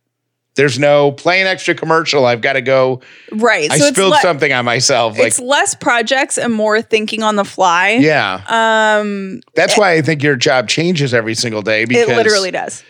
there's 0.56 0.78
no 0.78 1.12
play 1.12 1.40
an 1.40 1.46
extra 1.46 1.74
commercial 1.74 2.24
i've 2.26 2.40
got 2.40 2.54
to 2.54 2.62
go 2.62 3.00
Right. 3.32 3.70
i 3.70 3.78
so 3.78 3.88
spilled 3.92 4.12
it's, 4.14 4.24
le- 4.24 4.28
something 4.28 4.52
on 4.52 4.64
myself 4.64 5.16
like 5.18 5.28
it's 5.28 5.38
less 5.40 5.74
projects 5.74 6.36
and 6.38 6.52
more 6.52 6.82
thinking 6.82 7.22
on 7.22 7.36
the 7.36 7.44
fly. 7.44 7.90
yeah 8.00 8.42
Um 8.48 9.40
that's 9.54 9.78
why 9.78 9.92
i 9.92 10.02
think 10.02 10.22
your 10.22 10.36
job 10.36 10.68
changes 10.68 11.14
every 11.14 11.34
single 11.34 11.62
day 11.62 11.84
because 11.84 12.08
it 12.08 12.16
literally 12.16 12.50
does. 12.50 12.82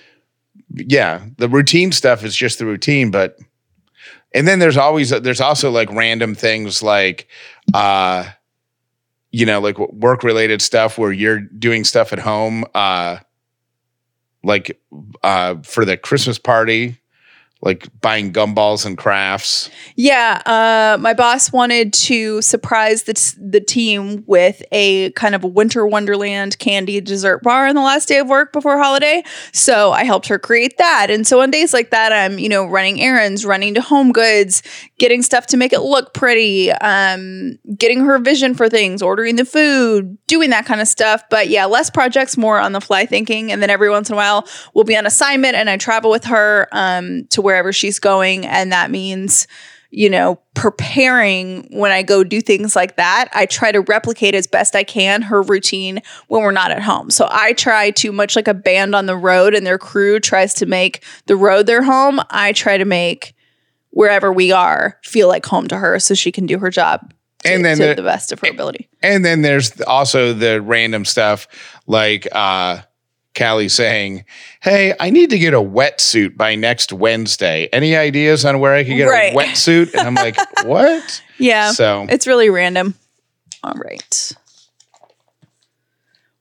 yeah, 0.74 1.24
the 1.38 1.48
routine 1.48 1.92
stuff 1.92 2.24
is 2.24 2.34
just 2.36 2.58
the 2.58 2.66
routine, 2.66 3.10
but 3.10 3.36
and 4.34 4.46
then 4.48 4.58
there's 4.58 4.76
always 4.76 5.10
there's 5.10 5.40
also 5.40 5.70
like 5.70 5.90
random 5.92 6.34
things 6.34 6.82
like 6.82 7.28
uh 7.74 8.24
you 9.36 9.44
know, 9.44 9.60
like 9.60 9.78
work 9.78 10.22
related 10.22 10.62
stuff 10.62 10.96
where 10.96 11.12
you're 11.12 11.40
doing 11.40 11.84
stuff 11.84 12.14
at 12.14 12.18
home 12.18 12.64
uh 12.74 13.18
like 14.42 14.80
uh 15.22 15.56
for 15.62 15.84
the 15.84 15.98
Christmas 15.98 16.38
party, 16.38 16.96
like 17.60 17.88
buying 18.00 18.32
gumballs 18.32 18.86
and 18.86 18.96
crafts. 18.96 19.70
Yeah, 19.94 20.40
uh, 20.46 20.98
my 21.00 21.14
boss 21.14 21.52
wanted 21.52 21.92
to 21.94 22.40
surprise 22.40 23.02
the, 23.02 23.14
t- 23.14 23.36
the 23.38 23.60
team 23.60 24.24
with 24.26 24.62
a 24.72 25.10
kind 25.12 25.34
of 25.34 25.42
a 25.42 25.48
winter 25.48 25.86
wonderland 25.86 26.58
candy 26.58 27.00
dessert 27.00 27.42
bar 27.42 27.66
on 27.66 27.74
the 27.74 27.82
last 27.82 28.08
day 28.08 28.18
of 28.18 28.28
work 28.28 28.52
before 28.52 28.78
holiday. 28.78 29.22
So 29.52 29.92
I 29.92 30.04
helped 30.04 30.28
her 30.28 30.38
create 30.38 30.78
that. 30.78 31.08
And 31.10 31.26
so 31.26 31.40
on 31.40 31.50
days 31.50 31.74
like 31.74 31.90
that, 31.90 32.12
I'm 32.12 32.38
you 32.38 32.48
know 32.48 32.66
running 32.66 33.00
errands, 33.00 33.44
running 33.44 33.74
to 33.74 33.80
Home 33.80 34.12
Goods, 34.12 34.62
getting 34.98 35.22
stuff 35.22 35.46
to 35.46 35.56
make 35.56 35.72
it 35.72 35.80
look 35.80 36.14
pretty, 36.14 36.72
um, 36.72 37.58
getting 37.76 38.00
her 38.00 38.18
vision 38.18 38.54
for 38.54 38.68
things, 38.68 39.02
ordering 39.02 39.36
the 39.36 39.44
food, 39.44 40.16
doing 40.26 40.50
that 40.50 40.64
kind 40.64 40.80
of 40.80 40.88
stuff. 40.88 41.22
But 41.30 41.48
yeah, 41.48 41.66
less 41.66 41.90
projects, 41.90 42.36
more 42.36 42.58
on 42.58 42.72
the 42.72 42.80
fly 42.80 43.06
thinking. 43.06 43.52
And 43.52 43.62
then 43.62 43.70
every 43.70 43.90
once 43.90 44.08
in 44.08 44.14
a 44.14 44.16
while, 44.16 44.48
we'll 44.74 44.84
be 44.84 44.96
on 44.96 45.06
assignment, 45.06 45.54
and 45.54 45.68
I 45.68 45.76
travel 45.76 46.10
with 46.10 46.24
her 46.24 46.68
um, 46.72 47.26
to 47.28 47.42
wherever 47.42 47.72
she's 47.72 47.98
going, 47.98 48.46
and 48.46 48.72
that 48.72 48.90
means 48.90 49.46
you 49.90 50.10
know, 50.10 50.38
preparing 50.54 51.66
when 51.70 51.92
I 51.92 52.02
go 52.02 52.24
do 52.24 52.40
things 52.40 52.74
like 52.74 52.96
that, 52.96 53.28
I 53.32 53.46
try 53.46 53.72
to 53.72 53.80
replicate 53.82 54.34
as 54.34 54.46
best 54.46 54.74
I 54.74 54.84
can 54.84 55.22
her 55.22 55.42
routine 55.42 56.02
when 56.28 56.42
we're 56.42 56.50
not 56.50 56.70
at 56.70 56.82
home. 56.82 57.10
So 57.10 57.28
I 57.30 57.52
try 57.52 57.92
to, 57.92 58.12
much 58.12 58.36
like 58.36 58.48
a 58.48 58.54
band 58.54 58.94
on 58.94 59.06
the 59.06 59.16
road 59.16 59.54
and 59.54 59.66
their 59.66 59.78
crew 59.78 60.18
tries 60.18 60.54
to 60.54 60.66
make 60.66 61.04
the 61.26 61.36
road 61.36 61.66
their 61.66 61.82
home, 61.82 62.20
I 62.30 62.52
try 62.52 62.76
to 62.76 62.84
make 62.84 63.35
wherever 63.96 64.30
we 64.30 64.52
are 64.52 64.98
feel 65.04 65.26
like 65.26 65.46
home 65.46 65.66
to 65.66 65.76
her 65.78 65.98
so 65.98 66.12
she 66.12 66.30
can 66.30 66.44
do 66.44 66.58
her 66.58 66.68
job 66.68 67.14
to, 67.44 67.48
And 67.50 67.64
then 67.64 67.78
to 67.78 67.82
there- 67.82 67.94
the 67.94 68.02
best 68.02 68.30
of 68.30 68.40
her 68.40 68.48
ability. 68.48 68.90
And 69.02 69.24
then 69.24 69.40
there's 69.40 69.80
also 69.80 70.34
the 70.34 70.60
random 70.60 71.04
stuff 71.06 71.48
like 71.86 72.28
uh 72.32 72.82
Callie 73.34 73.68
saying, 73.70 74.24
Hey, 74.62 74.94
I 75.00 75.08
need 75.10 75.30
to 75.30 75.38
get 75.38 75.54
a 75.54 75.60
wetsuit 75.60 76.36
by 76.36 76.54
next 76.56 76.92
Wednesday. 76.92 77.68
Any 77.72 77.94
ideas 77.96 78.44
on 78.44 78.60
where 78.60 78.74
I 78.74 78.84
could 78.84 78.96
get 78.96 79.06
Right. 79.08 79.32
a 79.32 79.36
wetsuit? 79.36 79.92
And 79.94 80.06
I'm 80.06 80.14
like, 80.14 80.36
What? 80.64 81.22
Yeah. 81.38 81.72
So 81.72 82.06
It's 82.08 82.26
really 82.26 82.50
random. 82.50 82.94
All 83.64 83.74
right. 83.74 84.32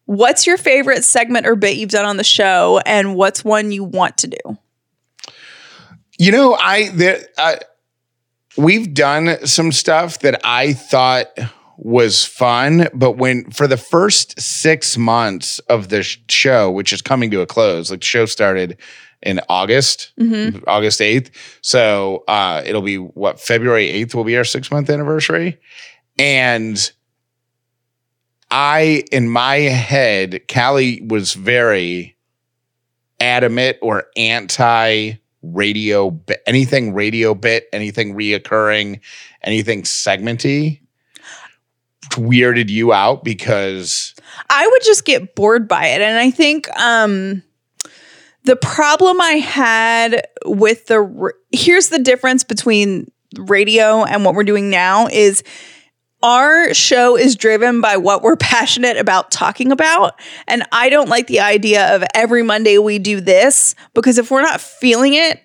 What's 0.06 0.46
your 0.46 0.58
favorite 0.58 1.04
segment 1.04 1.48
or 1.48 1.56
bit 1.56 1.78
you've 1.78 1.90
done 1.90 2.06
on 2.06 2.18
the 2.18 2.24
show, 2.24 2.80
and 2.86 3.16
what's 3.16 3.44
one 3.44 3.72
you 3.72 3.84
want 3.84 4.18
to 4.20 4.28
do? 4.28 4.58
You 6.18 6.32
know, 6.32 6.54
I 6.56 6.90
there 6.90 7.26
I, 7.38 7.60
we've 8.58 8.94
done 8.94 9.46
some 9.46 9.72
stuff 9.72 10.20
that 10.20 10.40
I 10.44 10.74
thought 10.74 11.28
was 11.78 12.24
fun, 12.24 12.88
but 12.94 13.14
when 13.14 13.52
for 13.52 13.68
the 13.68 13.78
first 13.78 14.40
six 14.40 14.98
months 14.98 15.60
of 15.60 15.90
the 15.90 16.04
show, 16.04 16.72
which 16.72 16.94
is 16.94 17.02
coming 17.02 17.32
to 17.32 17.42
a 17.42 17.46
close, 17.46 17.92
like 17.92 18.00
the 18.00 18.06
show 18.06 18.26
started 18.26 18.78
in 19.22 19.42
August, 19.50 20.14
August 20.68 21.02
eighth. 21.02 21.32
So 21.62 22.24
uh, 22.28 22.62
it'll 22.66 22.82
be 22.82 22.98
what 22.98 23.40
February 23.40 23.90
eighth 23.90 24.16
will 24.16 24.24
be 24.24 24.38
our 24.38 24.46
six 24.46 24.72
month 24.72 24.90
anniversary, 24.90 25.60
and 26.18 26.92
I 28.50 29.04
in 29.12 29.28
my 29.30 29.56
head, 29.58 30.48
Callie 30.48 31.02
was 31.02 31.34
very 31.34 32.16
adamant 33.20 33.78
or 33.82 34.06
anti 34.16 35.14
radio 35.54 36.20
anything 36.46 36.94
radio 36.94 37.34
bit, 37.36 37.68
anything 37.74 38.16
reoccurring, 38.16 39.00
anything 39.44 39.84
segmenty 39.84 40.82
weirded 42.12 42.70
you 42.70 42.94
out 42.94 43.24
because 43.24 44.14
I 44.50 44.68
would 44.68 44.82
just 44.84 45.06
get 45.06 45.36
bored 45.36 45.68
by 45.68 45.88
it. 45.88 46.02
And 46.02 46.18
I 46.18 46.32
think 46.32 46.70
um 46.80 47.44
the 48.44 48.56
problem 48.56 49.20
I 49.20 49.34
had 49.34 50.28
with 50.46 50.86
the 50.88 51.32
here's 51.52 51.90
the 51.90 52.00
difference 52.00 52.44
between 52.44 53.12
radio 53.38 54.04
and 54.04 54.24
what 54.24 54.36
we're 54.36 54.44
doing 54.44 54.70
now 54.70 55.08
is 55.08 55.44
our 56.26 56.74
show 56.74 57.16
is 57.16 57.36
driven 57.36 57.82
by 57.82 57.98
what 57.98 58.24
we're 58.24 58.36
passionate 58.36 58.98
about 58.98 59.30
talking 59.30 59.72
about. 59.72 60.20
And 60.48 60.64
I 60.72 60.90
don't 60.90 61.08
like 61.08 61.28
the 61.28 61.40
idea 61.40 61.96
of 61.96 62.04
every 62.16 62.42
Monday 62.42 62.80
we 62.80 63.00
do 63.00 63.22
this 63.22 63.76
because 63.94 64.18
if 64.18 64.32
we're 64.32 64.42
not 64.42 64.60
feeling 64.60 65.14
it, 65.14 65.40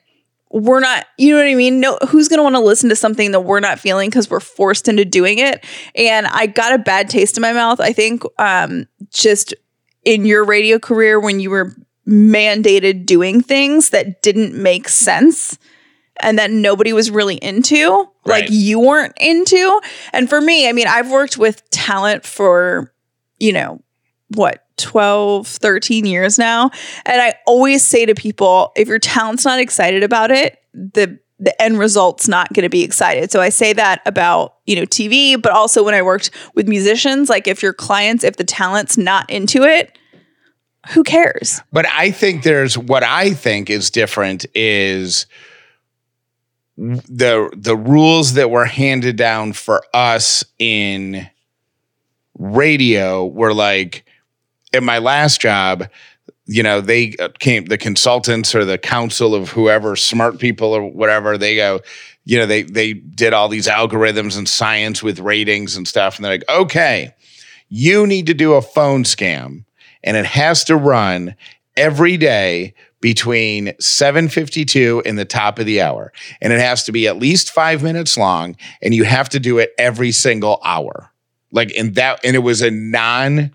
we're 0.52 0.80
not, 0.80 1.06
you 1.16 1.32
know 1.32 1.37
what 1.37 1.46
I 1.46 1.54
mean? 1.54 1.78
No, 1.78 1.96
who's 2.08 2.26
going 2.26 2.38
to 2.38 2.42
want 2.42 2.56
to 2.56 2.60
listen 2.60 2.88
to 2.88 2.96
something 2.96 3.30
that 3.32 3.42
we're 3.42 3.60
not 3.60 3.78
feeling 3.78 4.08
because 4.08 4.28
we're 4.28 4.40
forced 4.40 4.88
into 4.88 5.04
doing 5.04 5.38
it? 5.38 5.64
And 5.94 6.26
I 6.26 6.46
got 6.46 6.72
a 6.72 6.78
bad 6.78 7.08
taste 7.08 7.37
in 7.37 7.42
my 7.42 7.52
mouth, 7.52 7.78
I 7.78 7.92
think, 7.92 8.25
um, 8.38 8.88
just 9.12 9.54
in 10.02 10.25
your 10.25 10.44
radio 10.44 10.78
career 10.80 11.20
when 11.20 11.38
you 11.38 11.50
were 11.50 11.76
mandated 12.08 13.06
doing 13.06 13.42
things 13.42 13.90
that 13.90 14.22
didn't 14.22 14.60
make 14.60 14.88
sense 14.88 15.58
and 16.23 16.39
that 16.39 16.50
nobody 16.50 16.93
was 16.93 17.11
really 17.11 17.37
into, 17.37 18.09
like 18.25 18.47
you 18.50 18.81
weren't 18.81 19.15
into. 19.21 19.81
And 20.12 20.29
for 20.29 20.41
me, 20.41 20.69
I 20.69 20.73
mean, 20.73 20.87
I've 20.87 21.11
worked 21.11 21.39
with 21.39 21.69
talent 21.71 22.25
for, 22.25 22.93
you 23.39 23.53
know, 23.53 23.83
what 24.35 24.65
12 24.77 25.47
13 25.47 26.07
years 26.07 26.39
now. 26.39 26.71
And 27.05 27.21
i 27.21 27.35
always 27.47 27.85
say 27.85 28.07
to 28.07 28.15
people 28.15 28.73
if 28.77 28.89
your 28.89 28.99
talent's 28.99 29.45
not 29.45 29.59
excited 29.59 30.03
about 30.03 30.31
it 30.31 30.59
the 30.73 31.19
the 31.39 31.61
end 31.61 31.79
result's 31.79 32.29
not 32.29 32.52
going 32.52 32.65
to 32.65 32.69
be 32.69 32.83
excited. 32.83 33.30
So 33.30 33.41
i 33.41 33.49
say 33.49 33.73
that 33.73 34.02
about 34.06 34.56
you 34.67 34.76
know 34.76 34.83
tv 34.83 35.41
but 35.41 35.52
also 35.52 35.83
when 35.83 35.95
i 35.95 36.02
worked 36.02 36.30
with 36.54 36.69
musicians 36.69 37.28
like 37.28 37.49
if 37.49 37.63
your 37.63 37.73
clients 37.73 38.25
if 38.25 38.37
the 38.37 38.45
talent's 38.45 38.97
not 38.97 39.28
into 39.28 39.65
it 39.65 39.99
who 40.89 41.04
cares? 41.04 41.61
But 41.73 41.87
I 41.87 42.11
think 42.11 42.43
there's 42.43 42.78
what 42.78 43.02
I 43.02 43.30
think 43.30 43.71
is 43.71 43.91
different 43.91 44.47
is 44.54 45.26
the 46.80 47.52
the 47.54 47.76
rules 47.76 48.34
that 48.34 48.50
were 48.50 48.64
handed 48.64 49.16
down 49.16 49.52
for 49.52 49.84
us 49.93 50.43
in 50.58 51.28
radio 52.38 53.26
were 53.26 53.52
like 53.52 54.06
in 54.73 54.82
my 54.82 54.97
last 54.97 55.43
job 55.43 55.86
you 56.47 56.62
know 56.62 56.80
they 56.80 57.14
uh, 57.19 57.28
came 57.38 57.66
the 57.66 57.76
consultants 57.76 58.54
or 58.54 58.64
the 58.64 58.78
council 58.78 59.34
of 59.34 59.50
whoever 59.50 59.95
smart 59.95 60.38
people 60.38 60.73
or 60.73 60.90
whatever 60.90 61.36
they 61.36 61.54
go 61.54 61.80
you 62.25 62.38
know 62.38 62.47
they 62.47 62.62
they 62.62 62.95
did 62.95 63.34
all 63.34 63.49
these 63.49 63.69
algorithms 63.69 64.38
and 64.38 64.49
science 64.49 65.02
with 65.02 65.21
ratings 65.21 65.76
and 65.76 65.86
stuff 65.86 66.16
and 66.16 66.25
they're 66.25 66.32
like 66.32 66.49
okay 66.49 67.14
you 67.69 68.06
need 68.06 68.26
to 68.26 68.34
do 68.34 68.54
a 68.54 68.62
phone 68.62 69.04
scam 69.04 69.64
and 70.02 70.16
it 70.16 70.25
has 70.25 70.64
to 70.64 70.76
run 70.76 71.34
every 71.76 72.16
day 72.16 72.73
between 73.00 73.69
7:52 73.78 75.02
and 75.06 75.19
the 75.19 75.25
top 75.25 75.58
of 75.58 75.67
the 75.67 75.80
hour 75.80 76.13
and 76.41 76.52
it 76.52 76.60
has 76.60 76.84
to 76.84 76.93
be 76.93 77.08
at 77.08 77.19
least 77.19 77.50
5 77.50 77.82
minutes 77.82 78.19
long 78.19 78.56
and 78.82 78.95
you 78.95 79.04
have 79.04 79.28
to 79.30 79.41
do 79.41 79.58
it 79.58 79.73
every 79.78 80.13
single 80.13 80.60
hour 80.65 81.10
like 81.52 81.71
in 81.73 81.95
that 81.95 82.21
and 82.25 82.36
it 82.36 82.41
was 82.41 82.63
a 82.63 82.71
non 82.71 83.52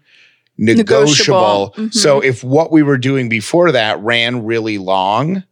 negotiable. 0.58 1.74
Negotiable. 1.76 1.92
So 1.92 2.22
if 2.22 2.44
what 2.44 2.72
we 2.72 2.84
were 2.84 2.98
doing 2.98 3.30
before 3.30 3.72
that 3.72 4.00
ran 4.00 4.46
really 4.46 4.78
long, 4.78 5.44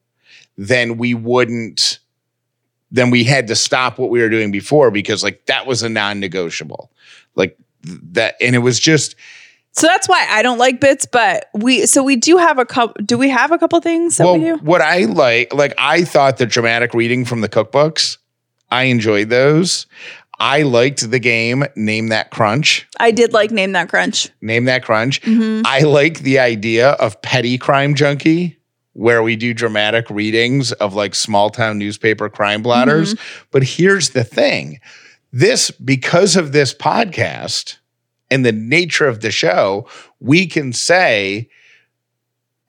then 0.57 0.97
we 0.97 1.13
wouldn't 1.13 1.99
then 2.91 3.09
we 3.09 3.23
had 3.23 3.47
to 3.47 3.55
stop 3.55 3.97
what 3.97 4.11
we 4.11 4.21
were 4.21 4.29
doing 4.29 4.51
before 4.51 4.91
because 4.91 5.23
like 5.23 5.45
that 5.47 5.65
was 5.65 5.81
a 5.81 5.89
non-negotiable. 5.89 6.91
Like 7.35 7.57
that 7.83 8.35
and 8.39 8.55
it 8.55 8.59
was 8.59 8.79
just 8.79 9.15
so 9.73 9.87
that's 9.87 10.07
why 10.07 10.25
i 10.29 10.41
don't 10.41 10.57
like 10.57 10.79
bits 10.79 11.05
but 11.05 11.49
we 11.53 11.85
so 11.85 12.03
we 12.03 12.15
do 12.15 12.37
have 12.37 12.57
a 12.59 12.65
couple 12.65 12.95
do 13.03 13.17
we 13.17 13.29
have 13.29 13.51
a 13.51 13.57
couple 13.57 13.79
things 13.81 14.17
that 14.17 14.23
well 14.25 14.33
we 14.37 14.45
do 14.45 14.57
what 14.57 14.81
I 14.81 15.05
like 15.05 15.53
like 15.53 15.73
I 15.77 16.03
thought 16.03 16.37
the 16.37 16.45
dramatic 16.45 16.93
reading 16.93 17.25
from 17.25 17.41
the 17.41 17.49
cookbooks 17.49 18.17
I 18.71 18.85
enjoyed 18.85 19.29
those. 19.29 19.85
I 20.39 20.63
liked 20.63 21.09
the 21.11 21.19
game 21.19 21.63
Name 21.75 22.07
That 22.07 22.31
Crunch. 22.31 22.87
i 22.99 23.11
did 23.11 23.33
like 23.33 23.51
name 23.51 23.73
that 23.73 23.87
crunch 23.89 24.29
Name 24.41 24.65
That 24.65 24.83
Crunch. 24.83 25.21
Mhm. 25.21 25.61
I 25.65 25.81
like 25.81 26.19
the 26.21 26.39
idea 26.39 26.89
of 26.91 27.21
Petty 27.21 27.57
Crime 27.59 27.93
Junkie, 27.93 28.57
where 28.93 29.21
we 29.21 29.35
do 29.35 29.53
dramatic 29.53 30.09
readings 30.09 30.71
of 30.73 30.95
like 30.95 31.13
small 31.13 31.49
town 31.51 31.77
newspaper 31.77 32.29
crime 32.29 32.63
blotters. 32.63 33.15
But 33.51 33.63
here's 33.63 34.09
the 34.11 34.23
thing 34.23 34.79
this, 35.31 35.69
because 35.71 36.35
of 36.35 36.51
this 36.51 36.73
podcast 36.73 37.77
and 38.31 38.45
the 38.45 38.51
nature 38.51 39.07
of 39.07 39.21
the 39.21 39.31
show, 39.31 39.87
we 40.19 40.47
can 40.47 40.73
say, 40.73 41.49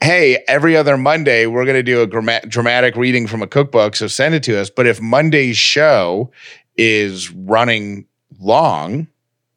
hey, 0.02 0.44
every 0.48 0.76
other 0.76 0.96
Monday, 0.98 1.46
we're 1.46 1.64
going 1.64 1.76
to 1.76 1.82
do 1.82 2.02
a 2.02 2.40
dramatic 2.46 2.94
reading 2.96 3.26
from 3.26 3.42
a 3.42 3.46
cookbook. 3.46 3.96
So 3.96 4.06
send 4.06 4.34
it 4.34 4.42
to 4.44 4.60
us. 4.60 4.68
But 4.68 4.86
if 4.86 5.00
Monday's 5.00 5.56
show 5.56 6.30
is 6.76 7.30
running 7.30 8.04
long, 8.38 9.06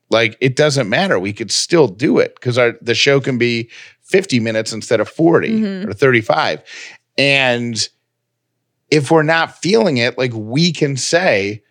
like 0.10 0.38
it 0.39 0.55
doesn't 0.55 0.88
matter. 0.88 1.19
We 1.19 1.33
could 1.33 1.51
still 1.51 1.88
do 1.89 2.19
it 2.19 2.36
because 2.36 2.57
our 2.57 2.73
the 2.81 2.95
show 2.95 3.19
can 3.19 3.38
be 3.38 3.69
50 4.03 4.39
minutes 4.39 4.71
instead 4.71 5.01
of 5.01 5.10
40 5.10 5.49
Mhm. 5.60 5.89
or 5.89 5.93
35. 5.93 6.62
And 7.17 7.89
if 8.89 9.12
we're 9.12 9.23
not 9.23 9.57
feeling 9.62 9.97
it, 9.97 10.17
like 10.17 10.31
we 10.33 10.71
can 10.71 10.95
say, 10.95 11.62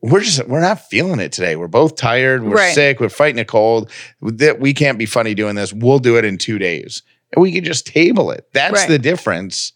we're 0.00 0.20
just 0.20 0.46
we're 0.48 0.60
not 0.60 0.80
feeling 0.88 1.20
it 1.20 1.32
today. 1.32 1.56
We're 1.56 1.66
both 1.68 1.96
tired. 1.96 2.44
We're 2.44 2.56
Right. 2.56 2.74
sick. 2.74 3.00
We're 3.00 3.08
fighting 3.08 3.40
a 3.40 3.44
cold. 3.44 3.90
That 4.22 4.60
we 4.60 4.72
can't 4.74 4.98
be 4.98 5.06
funny 5.06 5.34
doing 5.34 5.54
this. 5.54 5.72
We'll 5.72 5.98
do 5.98 6.16
it 6.16 6.24
in 6.24 6.38
two 6.38 6.58
days, 6.58 7.02
and 7.34 7.42
we 7.42 7.52
can 7.52 7.64
just 7.64 7.86
table 7.86 8.30
it. 8.30 8.46
That's 8.52 8.74
Right. 8.74 8.88
the 8.88 8.98
difference 8.98 9.72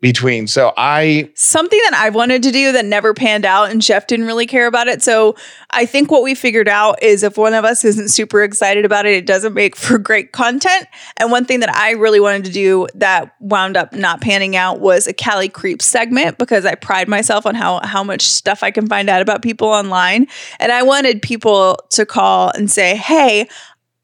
between. 0.00 0.46
So 0.46 0.72
I 0.76 1.30
something 1.34 1.78
that 1.90 1.94
I 1.94 2.10
wanted 2.10 2.42
to 2.44 2.50
do 2.50 2.72
that 2.72 2.84
never 2.84 3.12
panned 3.12 3.44
out, 3.44 3.70
and 3.70 3.82
Jeff 3.82 4.06
didn't 4.06 4.26
really 4.26 4.46
care 4.46 4.66
about 4.66 4.88
it. 4.88 5.02
So 5.02 5.36
I 5.70 5.84
think 5.84 6.10
what 6.10 6.22
we 6.22 6.34
figured 6.34 6.68
out 6.68 7.02
is 7.02 7.22
if 7.22 7.36
one 7.36 7.52
of 7.52 7.64
us 7.64 7.84
isn't 7.84 8.08
super 8.08 8.42
excited 8.42 8.84
about 8.84 9.04
it, 9.04 9.12
it 9.14 9.26
doesn't 9.26 9.52
make 9.52 9.76
for 9.76 9.98
great 9.98 10.32
content. 10.32 10.86
And 11.18 11.30
one 11.30 11.44
thing 11.44 11.60
that 11.60 11.74
I 11.74 11.92
really 11.92 12.20
wanted 12.20 12.44
to 12.44 12.50
do 12.50 12.86
that 12.94 13.34
wound 13.40 13.76
up 13.76 13.92
not 13.92 14.20
panning 14.20 14.56
out 14.56 14.80
was 14.80 15.06
a 15.06 15.12
Callie 15.12 15.48
Creep 15.48 15.82
segment 15.82 16.38
because 16.38 16.64
I 16.64 16.74
pride 16.74 17.08
myself 17.08 17.44
on 17.44 17.54
how 17.54 17.80
how 17.84 18.02
much 18.02 18.22
stuff 18.22 18.62
I 18.62 18.70
can 18.70 18.86
find 18.86 19.10
out 19.10 19.20
about 19.20 19.42
people 19.42 19.68
online, 19.68 20.26
and 20.58 20.72
I 20.72 20.82
wanted 20.82 21.20
people 21.20 21.78
to 21.90 22.06
call 22.06 22.50
and 22.50 22.70
say, 22.70 22.96
"Hey." 22.96 23.48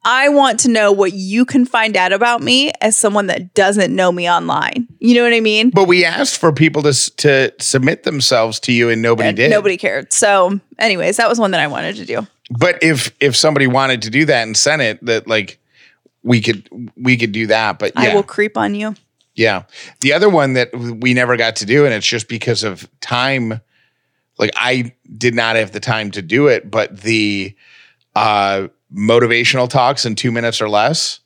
I 0.08 0.28
want 0.28 0.60
to 0.60 0.68
know 0.70 0.92
what 0.92 1.14
you 1.14 1.44
can 1.44 1.64
find 1.66 1.96
out 1.96 2.12
about 2.12 2.40
me 2.40 2.70
as 2.80 2.96
someone 2.96 3.26
that 3.26 3.54
doesn't 3.54 3.94
know 3.94 4.12
me 4.12 4.30
online. 4.30 4.86
You 5.00 5.16
know 5.16 5.24
what 5.24 5.32
I 5.32 5.40
mean? 5.40 5.70
But 5.70 5.88
we 5.88 6.04
asked 6.04 6.38
for 6.38 6.52
people 6.52 6.82
to 6.84 6.92
to 6.92 7.52
submit 7.58 8.04
themselves 8.04 8.60
to 8.60 8.72
you, 8.72 8.88
and 8.88 9.02
nobody 9.02 9.30
And 9.30 9.36
did. 9.36 9.50
Nobody 9.50 9.76
cared. 9.76 10.12
So, 10.12 10.60
anyways, 10.78 11.16
that 11.16 11.28
was 11.28 11.40
one 11.40 11.50
that 11.50 11.60
I 11.60 11.66
wanted 11.66 11.96
to 11.96 12.04
do. 12.06 12.24
But 12.50 12.80
if 12.82 13.12
if 13.18 13.34
somebody 13.34 13.66
wanted 13.66 14.02
to 14.02 14.10
do 14.10 14.24
that 14.26 14.44
and 14.44 14.56
sent 14.56 14.80
it, 14.80 15.04
that 15.04 15.26
like 15.26 15.58
we 16.22 16.40
could 16.40 16.68
we 16.96 17.16
could 17.16 17.32
do 17.32 17.48
that. 17.48 17.80
But 17.80 17.92
I 17.96 18.14
will 18.14 18.22
creep 18.22 18.56
on 18.56 18.76
you. 18.76 18.94
yeah. 19.34 19.64
The 20.02 20.12
other 20.12 20.28
one 20.30 20.52
that 20.52 20.72
we 20.72 21.14
never 21.14 21.36
got 21.36 21.56
to 21.56 21.66
do, 21.66 21.84
and 21.84 21.92
it's 21.92 22.06
just 22.06 22.28
because 22.28 22.62
of 22.62 22.88
time. 23.00 23.60
Like 24.38 24.52
I 24.54 24.94
did 25.18 25.34
not 25.34 25.56
have 25.56 25.72
the 25.72 25.80
time 25.80 26.12
to 26.12 26.22
do 26.22 26.46
it, 26.46 26.70
but 26.70 27.00
the 27.00 27.56
uh, 28.14 28.68
motivational 28.94 29.68
talks 29.68 30.04
in 30.06 30.14
two 30.14 30.30
minutes 30.32 30.60
or 30.60 30.68
less, 30.68 31.20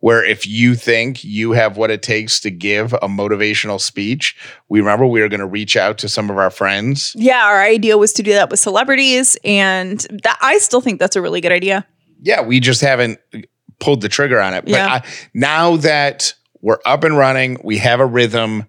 where 0.00 0.24
if 0.24 0.46
you 0.46 0.74
think 0.74 1.24
you 1.24 1.52
have 1.52 1.76
what 1.76 1.90
it 1.90 2.02
takes 2.02 2.38
to 2.40 2.50
give 2.50 2.92
a 2.94 3.08
motivational 3.08 3.80
speech, 3.80 4.36
we 4.68 4.78
remember 4.80 5.06
we 5.06 5.20
were 5.20 5.28
going 5.28 5.40
to 5.40 5.46
reach 5.46 5.76
out 5.76 5.98
to 5.98 6.08
some 6.08 6.30
of 6.30 6.38
our 6.38 6.50
friends. 6.50 7.14
Yeah, 7.16 7.44
our 7.44 7.62
idea 7.62 7.96
was 7.98 8.12
to 8.14 8.22
do 8.22 8.32
that 8.32 8.50
with 8.50 8.60
celebrities, 8.60 9.36
and 9.44 10.00
that 10.22 10.38
I 10.42 10.58
still 10.58 10.80
think 10.80 11.00
that's 11.00 11.16
a 11.16 11.22
really 11.22 11.40
good 11.40 11.52
idea. 11.52 11.86
yeah, 12.22 12.40
we 12.42 12.60
just 12.60 12.80
haven't 12.80 13.18
uh, 13.34 13.40
pulled 13.78 14.00
the 14.00 14.08
trigger 14.08 14.40
on 14.40 14.54
it. 14.54 14.64
But 14.64 14.70
Yeah. 14.72 14.86
I, 14.86 15.02
now 15.34 15.76
that 15.76 16.34
we're 16.62 16.78
up 16.86 17.04
and 17.04 17.16
running, 17.16 17.58
we 17.62 17.76
have 17.78 18.00
a 18.00 18.06
rhythm. 18.06 18.64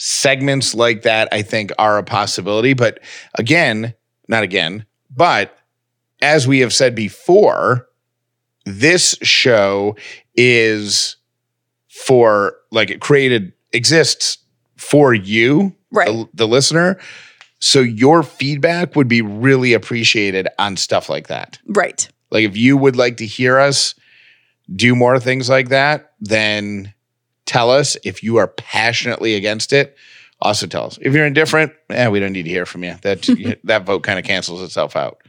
Segments 0.00 0.74
like 0.74 1.02
that, 1.02 1.28
I 1.32 1.42
think, 1.42 1.72
are 1.76 1.98
a 1.98 2.04
possibility. 2.04 2.72
But 2.72 3.00
again, 3.34 3.94
not 4.28 4.44
again, 4.44 4.86
but 5.10 5.57
as 6.22 6.46
we 6.46 6.60
have 6.60 6.72
said 6.72 6.94
before, 6.94 7.86
this 8.64 9.16
show 9.22 9.96
is 10.34 11.16
for 11.88 12.54
like 12.70 12.90
it 12.90 13.00
created 13.00 13.52
exists 13.72 14.38
for 14.76 15.12
you, 15.14 15.74
Right. 15.90 16.06
the, 16.06 16.28
the 16.34 16.48
listener. 16.48 16.98
So 17.60 17.80
your 17.80 18.22
feedback 18.22 18.94
would 18.94 19.08
be 19.08 19.22
really 19.22 19.72
appreciated 19.72 20.46
on 20.58 20.76
stuff 20.76 21.08
like 21.08 21.26
that. 21.28 21.58
Right. 21.66 22.08
Like 22.30 22.44
if 22.44 22.56
you 22.56 22.76
would 22.76 22.94
like 22.94 23.16
to 23.16 23.26
hear 23.26 23.58
us 23.58 23.94
do 24.74 24.94
more 24.94 25.18
things 25.18 25.48
like 25.48 25.70
that, 25.70 26.12
then 26.20 26.92
tell 27.46 27.70
us. 27.70 27.96
If 28.04 28.22
you 28.22 28.36
are 28.36 28.48
passionately 28.48 29.34
against 29.34 29.72
it, 29.72 29.96
also 30.40 30.66
tell 30.66 30.84
us. 30.84 30.98
If 31.00 31.14
you're 31.14 31.26
indifferent, 31.26 31.72
eh, 31.90 32.06
we 32.08 32.20
don't 32.20 32.32
need 32.32 32.42
to 32.44 32.50
hear 32.50 32.66
from 32.66 32.84
you. 32.84 32.94
That 33.02 33.58
that 33.64 33.86
vote 33.86 34.02
kind 34.02 34.18
of 34.18 34.24
cancels 34.26 34.62
itself 34.62 34.94
out. 34.94 35.22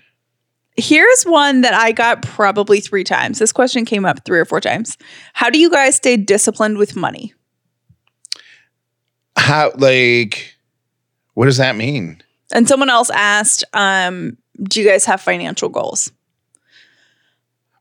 Here's 0.80 1.24
one 1.24 1.62
that 1.62 1.74
I 1.74 1.92
got 1.92 2.22
probably 2.22 2.80
three 2.80 3.04
times. 3.04 3.39
This 3.39 3.52
question 3.52 3.86
came 3.86 4.06
up 4.06 4.26
three 4.26 4.39
or 4.39 4.46
four 4.46 4.62
times. 4.62 4.98
How 5.34 5.50
do 5.50 5.60
you 5.60 5.70
guys 5.70 5.96
stay 5.96 6.18
disciplined 6.18 6.78
with 6.78 6.96
money? 6.96 7.34
How 9.38 9.72
like 9.78 10.56
what 11.34 11.46
does 11.46 11.58
that 11.58 11.76
mean? 11.76 12.22
And 12.52 12.68
someone 12.68 12.89
else 12.89 13.10
asked, 13.12 13.63
um, 13.74 14.38
do 14.63 14.82
you 14.82 14.88
guys 14.88 15.06
have 15.06 15.22
financial 15.22 15.70
goals? 15.70 16.12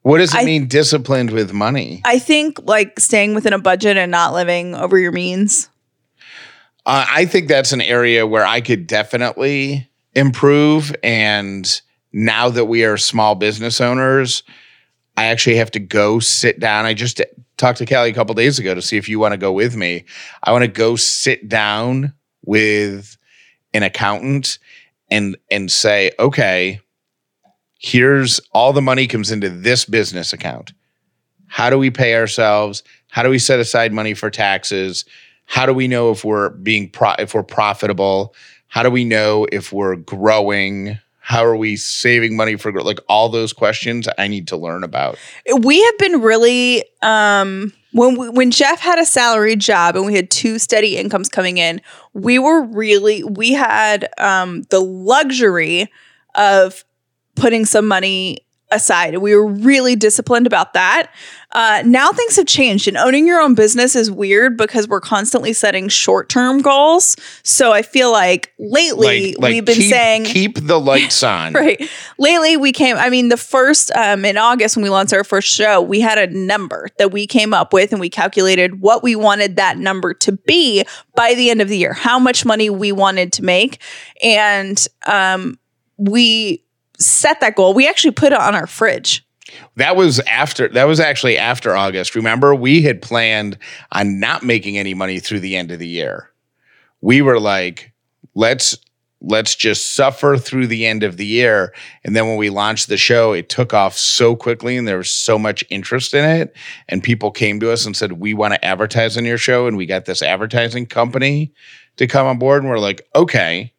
What 0.02 0.18
does 0.18 0.32
it 0.34 0.40
I- 0.40 0.44
mean 0.44 0.68
disciplined 0.68 1.30
with 1.30 1.52
money? 1.52 2.02
I 2.04 2.18
think 2.18 2.61
like 2.62 3.00
staying 3.00 3.34
within 3.34 3.52
a 3.52 3.58
budget 3.58 3.96
and 3.96 4.11
not 4.11 4.32
living 4.32 4.74
over 4.74 4.98
your 4.98 5.12
means. 5.12 5.68
Uh, 6.87 7.04
I 7.11 7.26
think 7.26 7.48
that's 7.48 7.72
an 7.72 7.82
area 7.82 8.26
where 8.26 8.46
I 8.46 8.61
could 8.61 8.87
definitely 8.87 9.90
improve. 10.14 10.94
And 11.02 11.80
now 12.12 12.48
that 12.48 12.66
we 12.66 12.84
are 12.84 12.96
small 12.96 13.34
business 13.34 13.80
owners, 13.80 14.42
I 15.16 15.26
actually 15.26 15.56
have 15.56 15.70
to 15.72 15.80
go 15.80 16.20
sit 16.20 16.60
down. 16.60 16.86
I 16.86 16.94
just 16.94 17.20
talked 17.56 17.78
to 17.78 17.86
Callie 17.86 18.10
a 18.10 18.14
couple 18.14 18.34
days 18.34 18.58
ago 18.58 18.74
to 18.74 18.82
see 18.82 18.96
if 18.96 19.08
you 19.08 19.18
want 19.18 19.32
to 19.32 19.38
go 19.38 19.52
with 19.52 19.76
me. 19.76 20.04
I 20.42 20.52
want 20.52 20.62
to 20.62 20.68
go 20.68 20.96
sit 20.96 21.48
down 21.48 22.12
with 22.44 23.16
an 23.74 23.82
accountant 23.82 24.58
and 25.10 25.36
and 25.50 25.70
say, 25.70 26.12
okay, 26.18 26.80
here's 27.78 28.40
all 28.52 28.72
the 28.72 28.82
money 28.82 29.06
comes 29.06 29.30
into 29.30 29.48
this 29.48 29.84
business 29.84 30.32
account. 30.32 30.72
How 31.46 31.70
do 31.70 31.78
we 31.78 31.90
pay 31.90 32.14
ourselves? 32.14 32.82
How 33.10 33.22
do 33.22 33.30
we 33.30 33.38
set 33.38 33.58
aside 33.58 33.92
money 33.92 34.14
for 34.14 34.30
taxes? 34.30 35.04
How 35.46 35.64
do 35.64 35.72
we 35.72 35.88
know 35.88 36.10
if 36.10 36.24
we're 36.24 36.50
being 36.50 36.90
pro- 36.90 37.14
if 37.18 37.34
we're 37.34 37.42
profitable? 37.42 38.34
How 38.68 38.82
do 38.82 38.90
we 38.90 39.04
know 39.04 39.46
if 39.50 39.72
we're 39.72 39.96
growing? 39.96 40.98
How 41.28 41.44
are 41.44 41.56
we 41.56 41.76
saving 41.76 42.36
money 42.36 42.56
for 42.56 42.72
like 42.80 43.00
all 43.06 43.28
those 43.28 43.52
questions 43.52 44.08
I 44.16 44.28
need 44.28 44.48
to 44.48 44.56
learn 44.56 44.82
about. 44.82 45.18
We 45.60 45.84
have 45.84 45.98
been 45.98 46.22
really 46.22 46.82
um 47.02 47.74
when 47.92 48.16
we, 48.16 48.30
when 48.30 48.50
Jeff 48.50 48.80
had 48.80 48.98
a 48.98 49.04
salaried 49.04 49.60
job 49.60 49.94
and 49.94 50.06
we 50.06 50.14
had 50.14 50.30
two 50.30 50.58
steady 50.58 50.96
incomes 50.96 51.28
coming 51.28 51.58
in, 51.58 51.82
we 52.14 52.38
were 52.38 52.62
really 52.62 53.24
we 53.24 53.52
had 53.52 54.08
um 54.16 54.62
the 54.70 54.80
luxury 54.80 55.92
of 56.34 56.82
putting 57.34 57.66
some 57.66 57.86
money 57.86 58.38
aside. 58.70 59.18
We 59.18 59.34
were 59.34 59.46
really 59.46 59.96
disciplined 59.96 60.46
about 60.46 60.72
that. 60.72 61.12
Uh, 61.52 61.82
now 61.87 62.11
things 62.12 62.37
have 62.37 62.46
changed, 62.46 62.88
and 62.88 62.96
owning 62.96 63.26
your 63.26 63.40
own 63.40 63.54
business 63.54 63.96
is 63.96 64.11
weird 64.11 64.56
because 64.56 64.87
we're 64.87 65.00
constantly 65.00 65.52
setting 65.52 65.88
short 65.88 66.28
term 66.28 66.61
goals. 66.61 67.16
So 67.42 67.72
I 67.72 67.82
feel 67.82 68.12
like 68.12 68.52
lately 68.58 69.34
we've 69.38 69.64
been 69.64 69.76
keep, 69.76 69.90
saying 69.90 70.24
keep 70.24 70.58
the 70.61 70.78
lights 70.78 71.22
on. 71.22 71.52
right 71.52 71.88
lately 72.18 72.56
we 72.56 72.72
came 72.72 72.96
i 72.96 73.08
mean 73.08 73.28
the 73.28 73.37
first 73.37 73.90
um 73.92 74.24
in 74.24 74.37
august 74.37 74.76
when 74.76 74.82
we 74.82 74.90
launched 74.90 75.12
our 75.12 75.24
first 75.24 75.48
show 75.48 75.80
we 75.80 76.00
had 76.00 76.18
a 76.18 76.26
number 76.37 76.88
that 76.98 77.12
we 77.12 77.26
came 77.26 77.54
up 77.54 77.72
with 77.72 77.92
and 77.92 78.00
we 78.00 78.11
calculated 78.11 78.80
what 78.80 79.02
we 79.02 79.14
wanted 79.14 79.56
that 79.56 79.78
number 79.78 80.12
to 80.12 80.32
be 80.32 80.84
by 81.14 81.34
the 81.34 81.50
end 81.50 81.61
of 81.62 81.68
the 81.68 81.78
year 81.78 81.92
how 81.92 82.18
much 82.18 82.44
money 82.44 82.68
we 82.68 82.90
wanted 82.92 83.32
to 83.32 83.44
make 83.44 83.80
and 84.22 84.87
um 85.06 85.58
we 85.96 86.64
set 86.98 87.40
that 87.40 87.54
goal 87.54 87.72
we 87.74 87.88
actually 87.88 88.11
put 88.11 88.32
it 88.32 88.38
on 88.38 88.54
our 88.54 88.66
fridge 88.66 89.24
That 89.76 89.96
was 89.96 90.20
after 90.20 90.68
that 90.68 90.84
was 90.84 91.00
actually 91.00 91.38
after 91.38 91.76
August. 91.76 92.14
Remember, 92.14 92.54
we 92.54 92.82
had 92.82 93.02
planned 93.02 93.58
on 93.92 94.20
not 94.20 94.42
making 94.42 94.78
any 94.78 94.94
money 94.94 95.20
through 95.20 95.40
the 95.40 95.56
end 95.56 95.70
of 95.70 95.78
the 95.78 95.88
year. 95.88 96.30
We 97.00 97.22
were 97.22 97.40
like, 97.40 97.92
let's 98.34 98.76
let's 99.20 99.56
just 99.56 99.94
suffer 99.94 100.37
through 100.37 100.66
the 100.66 100.87
end 100.87 101.02
of 101.02 101.16
the 101.16 101.26
year. 101.26 101.74
And 102.04 102.14
then 102.14 102.28
when 102.28 102.37
we 102.37 102.50
launched 102.50 102.88
the 102.88 102.96
show, 102.96 103.32
it 103.32 103.48
took 103.48 103.74
off 103.74 103.96
so 103.96 104.37
quickly 104.37 104.76
and 104.76 104.87
there 104.87 104.98
was 104.98 105.11
so 105.11 105.38
much 105.38 105.64
interest 105.70 106.14
in 106.14 106.24
it. 106.24 106.54
And 106.88 107.02
people 107.02 107.30
came 107.30 107.58
to 107.61 107.72
us 107.72 107.84
and 107.84 107.96
said, 107.96 108.12
We 108.12 108.34
want 108.34 108.54
to 108.54 108.64
advertise 108.64 109.16
on 109.16 109.24
your 109.24 109.38
show. 109.38 109.66
And 109.66 109.76
we 109.76 109.87
got 109.87 110.04
this 110.04 110.22
advertising 110.22 110.87
company 110.87 111.52
to 111.96 112.06
come 112.06 112.26
on 112.26 112.38
board. 112.38 112.62
And 112.62 112.70
we're 112.70 112.78
like, 112.78 113.06
okay. 113.14 113.72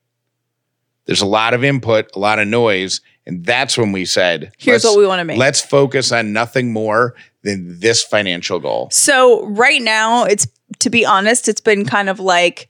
There's 1.06 1.22
a 1.22 1.26
lot 1.26 1.56
of 1.56 1.64
input, 1.64 2.16
a 2.16 2.20
lot 2.20 2.38
of 2.38 2.48
noise. 2.48 3.02
And 3.30 3.46
that's 3.46 3.78
when 3.78 3.92
we 3.92 4.06
said, 4.06 4.52
here's 4.58 4.84
what 4.84 4.98
we 4.98 5.06
want 5.06 5.20
to 5.20 5.24
make 5.24 5.38
Let's 5.38 5.62
focus 5.62 6.12
on 6.12 6.34
nothing 6.34 6.74
more 6.74 7.14
than 7.44 7.80
this 7.80 8.04
financial 8.04 8.60
goal. 8.60 8.90
So 8.92 9.46
right 9.46 9.84
now, 9.84 10.24
it's 10.24 10.48
to 10.80 10.90
be 10.90 11.06
honest, 11.06 11.48
it's 11.48 11.62
been 11.62 11.86
kind 11.86 12.10
of 12.10 12.20
like, 12.20 12.70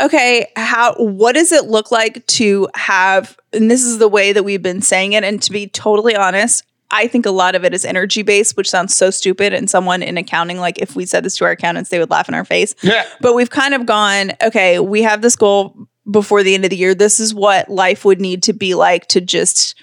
okay, 0.00 0.50
how 0.56 0.94
what 0.94 1.34
does 1.34 1.52
it 1.52 1.66
look 1.66 1.90
like 1.90 2.26
to 2.26 2.68
have 2.74 3.36
and 3.52 3.70
this 3.70 3.84
is 3.84 3.98
the 3.98 4.08
way 4.08 4.32
that 4.32 4.44
we've 4.44 4.62
been 4.62 4.80
saying 4.80 5.12
it 5.12 5.24
and 5.24 5.42
to 5.42 5.52
be 5.52 5.66
totally 5.66 6.16
honest, 6.16 6.64
I 6.90 7.06
think 7.06 7.26
a 7.26 7.30
lot 7.30 7.54
of 7.54 7.66
it 7.66 7.74
is 7.74 7.84
energy 7.84 8.22
based, 8.22 8.56
which 8.56 8.70
sounds 8.70 8.94
so 8.94 9.10
stupid 9.10 9.52
and 9.52 9.68
someone 9.68 10.02
in 10.02 10.16
accounting 10.16 10.56
like 10.56 10.78
if 10.78 10.96
we 10.96 11.04
said 11.04 11.22
this 11.22 11.36
to 11.36 11.44
our 11.44 11.50
accountants, 11.50 11.90
they 11.90 11.98
would 11.98 12.10
laugh 12.10 12.30
in 12.30 12.34
our 12.34 12.46
face. 12.46 12.74
Yeah. 12.80 13.06
But 13.20 13.34
we've 13.34 13.50
kind 13.50 13.74
of 13.74 13.84
gone, 13.84 14.32
okay, 14.42 14.78
we 14.78 15.02
have 15.02 15.20
this 15.20 15.36
goal 15.36 15.76
before 16.10 16.42
the 16.42 16.54
end 16.54 16.64
of 16.64 16.70
the 16.70 16.76
year. 16.76 16.94
This 16.94 17.20
is 17.20 17.34
what 17.34 17.68
life 17.68 18.06
would 18.06 18.22
need 18.22 18.42
to 18.44 18.54
be 18.54 18.74
like 18.74 19.06
to 19.08 19.20
just 19.20 19.74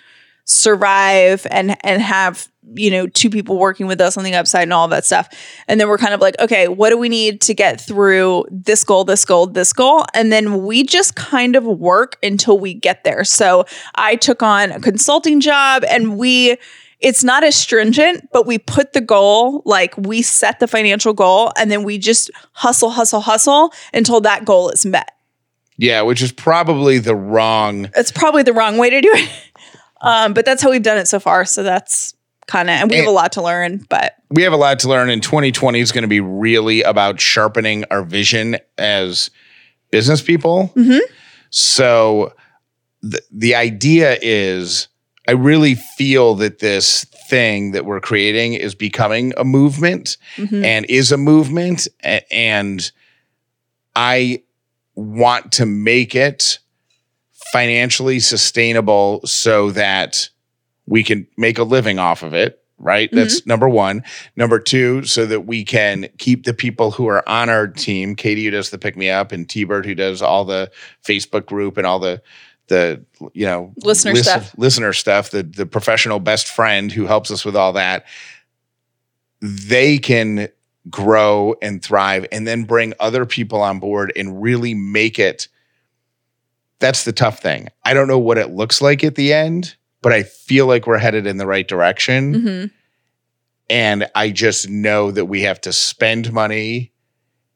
survive 0.46 1.46
and 1.50 1.76
and 1.84 2.02
have 2.02 2.48
you 2.76 2.90
know 2.90 3.08
two 3.08 3.30
people 3.30 3.58
working 3.58 3.88
with 3.88 4.00
us 4.00 4.16
on 4.16 4.24
the 4.24 4.34
upside 4.34 4.64
and 4.64 4.74
all 4.74 4.88
that 4.88 5.06
stuff. 5.06 5.28
And 5.68 5.80
then 5.80 5.88
we're 5.88 5.98
kind 5.98 6.14
of 6.14 6.22
like 6.22 6.40
okay 6.40 6.68
what 6.68 6.92
do 6.92 6.98
we 6.98 7.10
need 7.10 7.42
to 7.42 7.54
get 7.54 7.82
through 7.82 8.46
this 8.50 8.84
goal 8.84 9.04
this 9.04 9.26
goal 9.26 9.48
this 9.48 9.74
goal? 9.74 10.06
And 10.14 10.32
then 10.32 10.64
we 10.64 10.84
just 10.84 11.16
kind 11.16 11.56
of 11.56 11.66
work 11.66 12.18
until 12.24 12.60
we 12.60 12.74
get 12.74 13.04
there. 13.04 13.24
So 13.24 13.66
i 13.96 14.16
took 14.16 14.42
on 14.44 14.72
a 14.72 14.80
consulting 14.80 15.40
job 15.40 15.84
and 15.90 16.18
we 16.18 16.58
it's 17.00 17.24
not 17.24 17.44
as 17.44 17.56
stringent 17.56 18.30
but 18.32 18.46
we 18.46 18.58
put 18.58 18.94
the 18.94 19.02
goal 19.02 19.62
like 19.66 19.96
we 19.98 20.22
set 20.22 20.60
the 20.60 20.68
financial 20.68 21.14
goal 21.14 21.52
and 21.58 21.70
then 21.72 21.84
we 21.84 21.98
just 21.98 22.32
hustle 22.54 22.92
hustle 22.92 23.22
hustle 23.22 23.74
until 23.94 24.22
that 24.22 24.46
goal 24.46 24.70
is 24.70 24.86
met. 24.86 25.12
Yeah, 25.78 26.04
which 26.04 26.22
is 26.22 26.32
probably 26.32 27.00
the 27.00 27.16
wrong. 27.16 27.90
it's 27.96 28.12
probably 28.12 28.44
the 28.44 28.54
wrong 28.54 28.78
way 28.78 28.90
to 28.92 29.02
do 29.02 29.12
it 29.12 29.30
um, 30.02 30.34
but 30.34 30.46
that's 30.46 30.62
how 30.62 30.70
we've 30.70 30.84
done 30.84 30.98
it 30.98 31.08
so 31.08 31.20
far 31.20 31.46
so 31.46 31.64
that's 31.64 32.14
kind 32.48 32.70
of 32.70 32.76
and 32.76 32.90
we 32.92 32.98
have 32.98 33.08
a 33.08 33.12
lot 33.12 33.32
to 33.32 33.42
learn 33.42 33.84
but 33.90 34.14
We 34.30 34.44
have 34.44 34.54
a 34.54 34.58
lot 34.58 34.80
to 34.80 34.90
learn, 34.90 35.10
and 35.10 35.22
2020 35.24 35.80
is 35.80 35.92
going 35.92 36.02
to 36.04 36.08
be 36.08 36.20
really 36.20 36.82
about 36.84 37.20
sharpening 37.20 37.86
our 37.90 38.04
vision 38.04 38.58
as 38.78 39.30
business 39.92 40.22
people. 40.22 40.72
Mhm. 40.76 41.00
So 41.50 42.34
the 43.02 43.22
the 43.32 43.56
idea 43.56 44.18
is 44.22 44.88
I 45.28 45.32
really 45.32 45.76
feel 45.76 46.36
that 46.36 46.60
this 46.60 47.06
thing 47.30 47.72
that 47.72 47.86
we're 47.86 48.02
creating 48.02 48.54
is 48.54 48.76
becoming 48.76 49.34
a 49.38 49.44
movement 49.44 50.18
Mhm. 50.38 50.64
and 50.64 50.86
is 50.88 51.12
a 51.12 51.18
movement. 51.18 51.88
And 52.30 52.92
I 53.96 54.44
want 54.96 55.52
to 55.54 55.66
make 55.66 56.14
it 56.16 56.60
financially 57.56 58.20
sustainable 58.20 59.22
so 59.26 59.72
that 59.72 60.30
we 60.86 61.04
can 61.04 61.26
make 61.38 61.58
a 61.58 61.64
living 61.64 62.00
off 62.00 62.22
of 62.24 62.34
it. 62.34 62.62
Right. 62.78 63.08
Mm-hmm. 63.10 63.16
That's 63.18 63.46
number 63.46 63.70
one. 63.70 64.04
Number 64.36 64.60
two, 64.60 65.06
so 65.06 65.26
that 65.26 65.46
we 65.46 65.64
can 65.64 66.10
keep 66.18 66.44
the 66.44 66.54
people 66.54 66.92
who 66.92 67.08
are 67.08 67.28
on 67.28 67.50
our 67.50 67.68
team, 67.68 68.18
Katie, 68.18 68.44
who 68.44 68.52
does 68.52 68.70
the 68.70 68.78
pick 68.78 68.98
me 68.98 69.10
up, 69.10 69.32
and 69.32 69.48
T 69.48 69.64
Bird, 69.64 69.86
who 69.86 69.96
does 69.96 70.22
all 70.22 70.44
the 70.44 70.70
Facebook 71.02 71.46
group 71.46 71.78
and 71.78 71.88
all 71.88 72.00
the, 72.00 72.22
the, 72.68 73.02
you 73.34 73.46
know, 73.46 73.72
Listener 73.78 74.12
listen- 74.12 74.42
stuff. 74.42 74.58
listener 74.58 74.92
stuff, 74.92 75.32
the, 75.32 75.44
the 75.44 75.66
professional 75.66 76.20
best 76.20 76.50
friend 76.50 76.92
who 76.92 77.06
helps 77.06 77.32
us 77.32 77.46
with 77.46 77.56
all 77.56 77.72
that. 77.74 78.06
They 79.40 79.98
can 79.98 80.50
grow 80.90 81.56
and 81.62 81.82
thrive 81.82 82.28
and 82.32 82.46
then 82.46 82.66
bring 82.66 82.94
other 83.00 83.26
people 83.26 83.62
on 83.62 83.80
board 83.80 84.12
and 84.18 84.42
really 84.42 84.74
make 84.74 85.18
it. 85.18 85.48
That's 86.80 87.04
the 87.06 87.14
tough 87.14 87.40
thing. 87.40 87.70
I 87.84 87.94
don't 87.94 88.08
know 88.08 88.20
what 88.20 88.38
it 88.38 88.52
looks 88.52 88.82
like 88.82 89.04
at 89.04 89.16
the 89.16 89.34
end, 89.34 89.76
but 90.02 90.12
I 90.12 90.24
feel 90.24 90.68
like 90.68 90.86
we're 90.88 90.98
headed 90.98 91.26
in 91.26 91.38
the 91.38 91.48
right 91.48 91.68
direction. 91.68 92.34
Mhm. 92.36 92.72
And 93.70 94.08
I 94.14 94.30
just 94.30 94.70
know 94.70 95.12
that 95.12 95.26
we 95.26 95.42
have 95.42 95.60
to 95.62 95.74
spend 95.74 96.32
money 96.32 96.92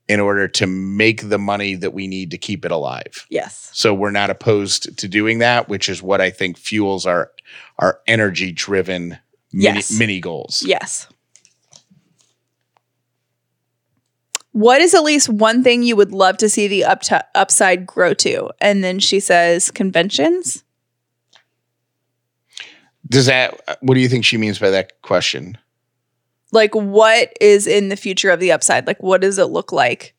in 0.08 0.20
order 0.20 0.48
to 0.48 0.66
make 0.66 1.30
the 1.30 1.38
money 1.38 1.76
that 1.76 1.94
we 1.94 2.08
need 2.08 2.32
to 2.32 2.38
keep 2.38 2.66
it 2.66 2.72
alive. 2.72 3.28
Yes. 3.30 3.70
So 3.74 3.94
we're 3.94 4.10
not 4.10 4.32
opposed 4.32 4.98
to 4.98 5.08
doing 5.08 5.38
that, 5.40 5.70
which 5.70 5.88
is 5.88 6.02
what 6.02 6.20
I 6.20 6.32
think 6.32 6.58
fuels 6.58 7.06
our 7.06 7.32
our 7.78 8.00
energy 8.08 8.52
driven 8.52 9.18
mini, 9.54 9.76
Yes. 9.78 9.92
mini 9.92 10.20
goals. 10.20 10.64
Yes. 10.66 11.08
What 14.60 14.82
is 14.82 14.94
at 14.94 15.04
least 15.06 15.30
one 15.30 15.64
thing 15.64 15.84
you 15.84 15.96
would 15.96 16.12
love 16.12 16.36
to 16.40 16.50
see 16.50 16.68
the 16.68 16.84
up 16.84 17.00
to- 17.04 17.26
upside 17.34 17.86
grow 17.86 18.14
to? 18.16 18.50
And 18.60 18.84
then 18.84 19.00
she 19.00 19.22
says 19.22 19.72
conventions. 19.72 20.66
Does 23.08 23.28
that 23.28 23.80
what 23.80 23.94
do 23.94 24.02
you 24.02 24.10
think 24.10 24.26
she 24.26 24.36
means 24.36 24.60
by 24.60 24.70
that 24.72 25.02
question? 25.02 25.58
Like 26.52 26.76
what 26.76 27.32
is 27.40 27.68
in 27.68 27.88
the 27.88 27.96
future 27.96 28.32
of 28.32 28.42
the 28.42 28.52
upside? 28.52 28.86
Like 28.86 29.02
what 29.02 29.22
does 29.22 29.38
it 29.38 29.46
look 29.46 29.72
like? 29.72 30.14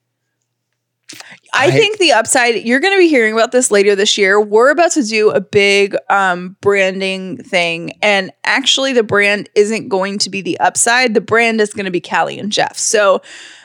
I, 1.55 1.67
I- 1.67 1.71
think 1.71 1.99
the 1.99 2.13
upside, 2.13 2.57
you're 2.65 2.81
going 2.81 2.95
to 2.95 2.99
be 2.99 3.09
hearing 3.09 3.33
about 3.33 3.53
this 3.53 3.71
later 3.71 3.95
this 3.95 4.17
year. 4.19 4.41
We're 4.41 4.71
about 4.71 4.93
to 4.93 5.03
do 5.03 5.31
a 5.31 5.41
big 5.41 5.97
um, 6.09 6.57
branding 6.61 7.39
thing. 7.39 7.93
And 8.03 8.31
actually, 8.45 8.93
the 8.93 9.03
brand 9.03 9.49
isn't 9.55 9.89
going 9.89 10.19
to 10.21 10.31
be 10.31 10.41
the 10.43 10.59
upside. 10.61 11.15
The 11.15 11.21
brand 11.21 11.61
is 11.61 11.73
going 11.73 11.87
to 11.87 11.91
be 11.91 12.01
Callie 12.01 12.39
and 12.39 12.53
Jeff. 12.53 12.77
So, 12.77 13.23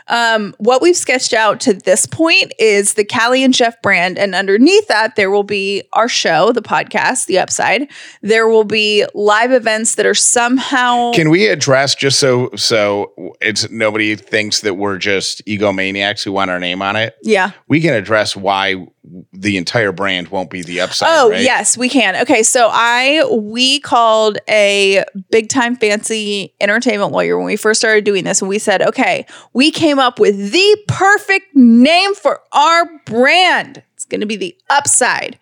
um, 0.08 0.54
what 0.60 0.84
we've 0.84 0.96
sketched 0.96 1.34
out 1.34 1.60
to 1.62 1.74
this 1.74 2.06
point 2.06 2.54
is 2.60 2.94
the 2.94 3.04
Callie 3.04 3.44
and 3.44 3.52
Jeff 3.52 3.82
brand. 3.82 4.20
And 4.20 4.36
underneath 4.36 4.88
that, 4.88 5.16
there 5.16 5.32
will 5.32 5.42
be 5.42 5.82
our 5.94 6.08
show, 6.08 6.52
the 6.52 6.62
podcast, 6.62 7.26
The 7.26 7.40
Upside. 7.40 7.88
There 8.22 8.48
will 8.48 8.66
be 8.66 9.04
live 9.16 9.52
events 9.52 9.96
that 9.96 10.06
are 10.06 10.14
somehow. 10.14 11.12
Can 11.14 11.32
we 11.32 11.48
address 11.48 11.96
just 11.96 12.20
so 12.20 12.52
so 12.56 13.36
it's 13.42 13.68
nobody 13.72 14.16
thinks 14.16 14.62
that 14.62 14.76
we're 14.76 15.00
just 15.00 15.44
egomaniacs 15.48 16.24
who 16.24 16.32
want 16.32 16.52
our 16.52 16.60
name 16.60 16.84
on 16.84 16.96
it? 16.96 17.16
yeah. 17.24 17.54
We 17.68 17.75
can 17.82 17.94
address 17.94 18.36
why 18.36 18.88
the 19.34 19.58
entire 19.58 19.92
brand 19.92 20.30
won't 20.30 20.50
be 20.50 20.62
the 20.62 20.82
upside. 20.82 21.10
Oh, 21.12 21.32
right? 21.32 21.42
yes, 21.42 21.78
we 21.78 21.90
can. 21.90 22.16
Okay, 22.18 22.44
so 22.44 22.70
I 22.72 23.26
we 23.32 23.80
called 23.80 24.38
a 24.50 25.04
big 25.32 25.50
time 25.50 25.76
fancy 25.76 26.54
entertainment 26.60 27.12
lawyer 27.12 27.38
when 27.38 27.46
we 27.46 27.56
first 27.56 27.80
started 27.80 28.04
doing 28.04 28.24
this 28.24 28.42
and 28.42 28.50
we 28.50 28.60
said, 28.60 28.82
"Okay, 28.82 29.26
we 29.54 29.72
came 29.72 30.00
up 30.00 30.20
with 30.20 30.52
the 30.52 30.78
perfect 30.88 31.56
name 31.56 32.16
for 32.16 32.42
our 32.52 32.86
brand. 33.06 33.84
It's 33.94 34.06
going 34.06 34.22
to 34.22 34.28
be 34.28 34.36
the 34.36 34.56
Upside. 34.70 35.38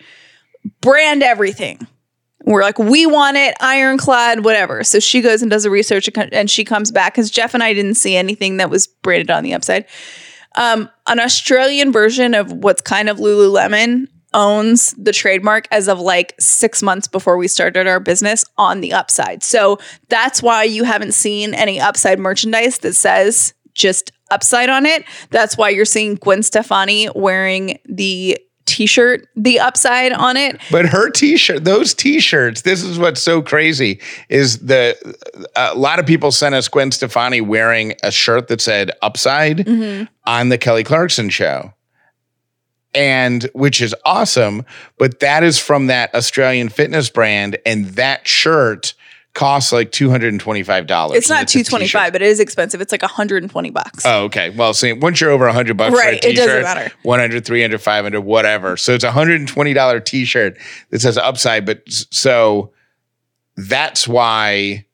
Brand 0.82 1.24
everything." 1.24 1.88
We're 2.46 2.62
like, 2.62 2.78
we 2.78 3.06
want 3.06 3.38
it 3.38 3.56
ironclad, 3.62 4.44
whatever. 4.44 4.84
So 4.84 5.00
she 5.00 5.22
goes 5.22 5.42
and 5.42 5.50
does 5.50 5.64
the 5.64 5.70
research 5.70 6.10
and 6.34 6.50
she 6.50 6.66
comes 6.66 6.92
back 6.92 7.14
because 7.14 7.32
Jeff 7.32 7.54
and 7.54 7.64
I 7.64 7.74
didn't 7.74 7.96
see 7.96 8.18
anything 8.18 8.58
that 8.58 8.70
was 8.70 8.86
branded 8.86 9.32
on 9.32 9.44
the 9.44 9.54
upside. 9.54 9.86
Um, 10.56 10.90
an 11.08 11.20
Australian 11.20 11.92
version 11.92 12.34
of 12.34 12.52
what's 12.52 12.82
kind 12.82 13.10
of 13.10 13.18
Lululemon 13.18 14.08
owns 14.34 14.94
the 14.94 15.12
trademark 15.12 15.68
as 15.72 15.88
of 15.88 16.00
like 16.00 16.34
six 16.40 16.82
months 16.82 17.08
before 17.08 17.38
we 17.38 17.48
started 17.48 17.88
our 17.88 18.00
business 18.00 18.44
on 18.58 18.82
the 18.82 18.94
upside. 18.94 19.44
So 19.44 19.80
that's 20.10 20.42
why 20.42 20.64
you 20.64 20.84
haven't 20.84 21.14
seen 21.14 21.54
any 21.54 21.80
upside 21.80 22.20
merchandise 22.20 22.80
that 22.80 22.94
says 22.94 23.54
just 23.74 24.12
upside 24.32 24.70
on 24.70 24.86
it. 24.86 25.06
That's 25.30 25.58
why 25.58 25.70
you're 25.70 25.86
seeing 25.86 26.16
Gwen 26.16 26.44
Stefani 26.44 27.10
wearing 27.16 27.80
the 27.86 28.38
t-shirt 28.74 29.28
the 29.36 29.60
upside 29.60 30.12
on 30.12 30.36
it 30.38 30.60
But 30.72 30.86
her 30.88 31.10
t-shirt, 31.10 31.64
those 31.64 31.94
t-shirts, 31.94 32.62
this 32.62 32.84
is 32.84 32.98
what's 32.98 33.22
so 33.22 33.42
crazy 33.42 34.00
is 34.30 34.60
the 34.60 34.96
a 35.56 35.76
lot 35.76 36.00
of 36.00 36.06
people 36.06 36.32
sent 36.32 36.56
us 36.56 36.68
Gwen 36.68 36.92
Stefani 36.92 37.42
wearing 37.42 37.94
a 38.04 38.12
shirt 38.12 38.48
that 38.48 38.62
said 38.62 38.92
upside 39.02 39.58
Mm-hmm. 39.60 40.06
on 40.26 40.50
the 40.50 40.58
Kelly 40.58 40.84
Clarkson 40.84 41.30
show. 41.30 41.74
And 42.96 43.50
which 43.54 43.82
is 43.82 43.96
awesome, 44.06 44.66
but 45.00 45.20
that 45.20 45.44
is 45.44 45.58
from 45.58 45.88
that 45.88 46.14
Australian 46.14 46.70
fitness 46.70 47.10
brand 47.10 47.58
and 47.66 47.86
that 47.96 48.28
shirt 48.28 48.94
costs 49.34 49.72
like 49.72 49.92
$225. 49.92 51.16
it's 51.16 51.30
not 51.30 51.40
And 51.40 51.50
a 51.50 51.52
t-shirt. 51.52 51.66
225 51.66 52.14
but 52.14 52.22
it 52.22 52.28
is 52.28 52.40
expensive 52.40 52.82
it's 52.82 52.92
like 52.92 53.02
120 53.02 53.70
bucks 53.72 54.06
Oh, 54.06 54.26
okay. 54.26 54.52
Well, 54.52 54.74
see, 54.74 54.94
once 54.94 55.20
you're 55.20 55.32
over 55.32 55.46
100 55.46 55.76
bucks 55.76 55.96
Right, 55.96 56.22
for 56.22 56.28
a 56.28 56.32
it 56.32 56.36
doesn't 56.36 56.62
matter. 56.62 56.92
100, 57.04 57.44
300, 57.46 57.82
500, 57.82 58.22
whatever. 58.22 58.78
So 58.78 58.94
it's 58.94 59.04
a 59.04 59.10
$120 59.12 60.06
t-shirt 60.06 60.58
that 60.92 61.02
says 61.02 61.18
upside, 61.18 61.66
but 61.66 61.82
so 61.88 62.72
that's 63.58 64.08
why 64.08 64.86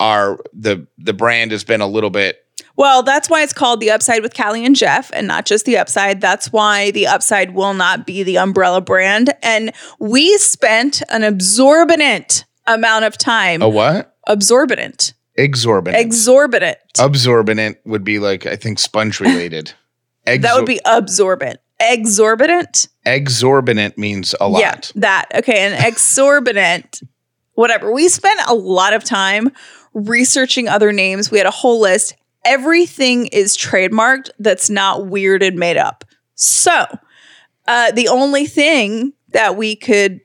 our 0.00 0.38
the 0.52 0.86
the 0.98 1.12
brand 1.12 1.50
has 1.52 1.62
been 1.64 1.80
a 1.80 1.86
little 1.86 2.10
bit 2.10 2.44
Well, 2.76 3.02
that's 3.02 3.28
why 3.30 3.42
it's 3.42 3.52
called 3.52 3.80
the 3.80 3.90
Upside 3.90 4.22
with 4.22 4.34
Callie 4.36 4.64
and 4.64 4.74
Jeff, 4.74 5.10
and 5.14 5.26
not 5.28 5.46
just 5.46 5.64
the 5.64 5.76
Upside. 5.78 6.20
That's 6.20 6.50
why 6.52 6.90
the 6.92 7.06
Upside 7.06 7.54
will 7.54 7.74
not 7.74 8.06
be 8.06 8.22
the 8.22 8.38
umbrella 8.38 8.80
brand. 8.80 9.32
And 9.42 9.72
we 9.98 10.36
spent 10.38 11.02
an 11.10 11.22
exorbitant 11.22 12.44
amount 12.66 13.04
of 13.04 13.16
time. 13.18 13.62
a 13.62 13.68
what? 13.68 14.16
Absorbent, 14.26 15.14
Exorbitant. 15.36 16.00
exorbitant. 16.04 16.78
Absorbent 16.98 17.78
would 17.84 18.04
be 18.04 18.18
like 18.18 18.46
I 18.46 18.56
think 18.56 18.78
sponge 18.78 19.18
related. 19.20 19.72
that 20.26 20.54
would 20.54 20.66
be 20.66 20.80
absorbent. 20.84 21.58
Exorbitant. 21.80 22.88
exorbitant 23.04 23.98
means 23.98 24.34
a 24.40 24.48
lot. 24.48 24.60
Yeah, 24.60 24.80
that. 24.96 25.26
Okay, 25.34 25.58
and 25.58 25.84
exorbitant. 25.86 27.00
whatever. 27.54 27.92
We 27.92 28.08
spent 28.08 28.40
a 28.48 28.54
lot 28.54 28.92
of 28.94 29.02
time 29.02 29.50
researching 29.94 30.68
other 30.68 30.92
names. 30.92 31.30
We 31.30 31.38
had 31.38 31.46
a 31.46 31.50
whole 31.50 31.80
list. 31.80 32.14
Everything 32.44 33.26
is 33.28 33.56
trademarked 33.56 34.30
that's 34.38 34.70
not 34.70 35.06
weird 35.06 35.42
and 35.42 35.58
made 35.58 35.76
up. 35.76 36.04
So, 36.34 36.86
uh, 37.66 37.92
the 37.92 38.08
only 38.08 38.46
thing 38.46 39.12
that 39.30 39.56
we 39.56 39.76
could 39.76 40.20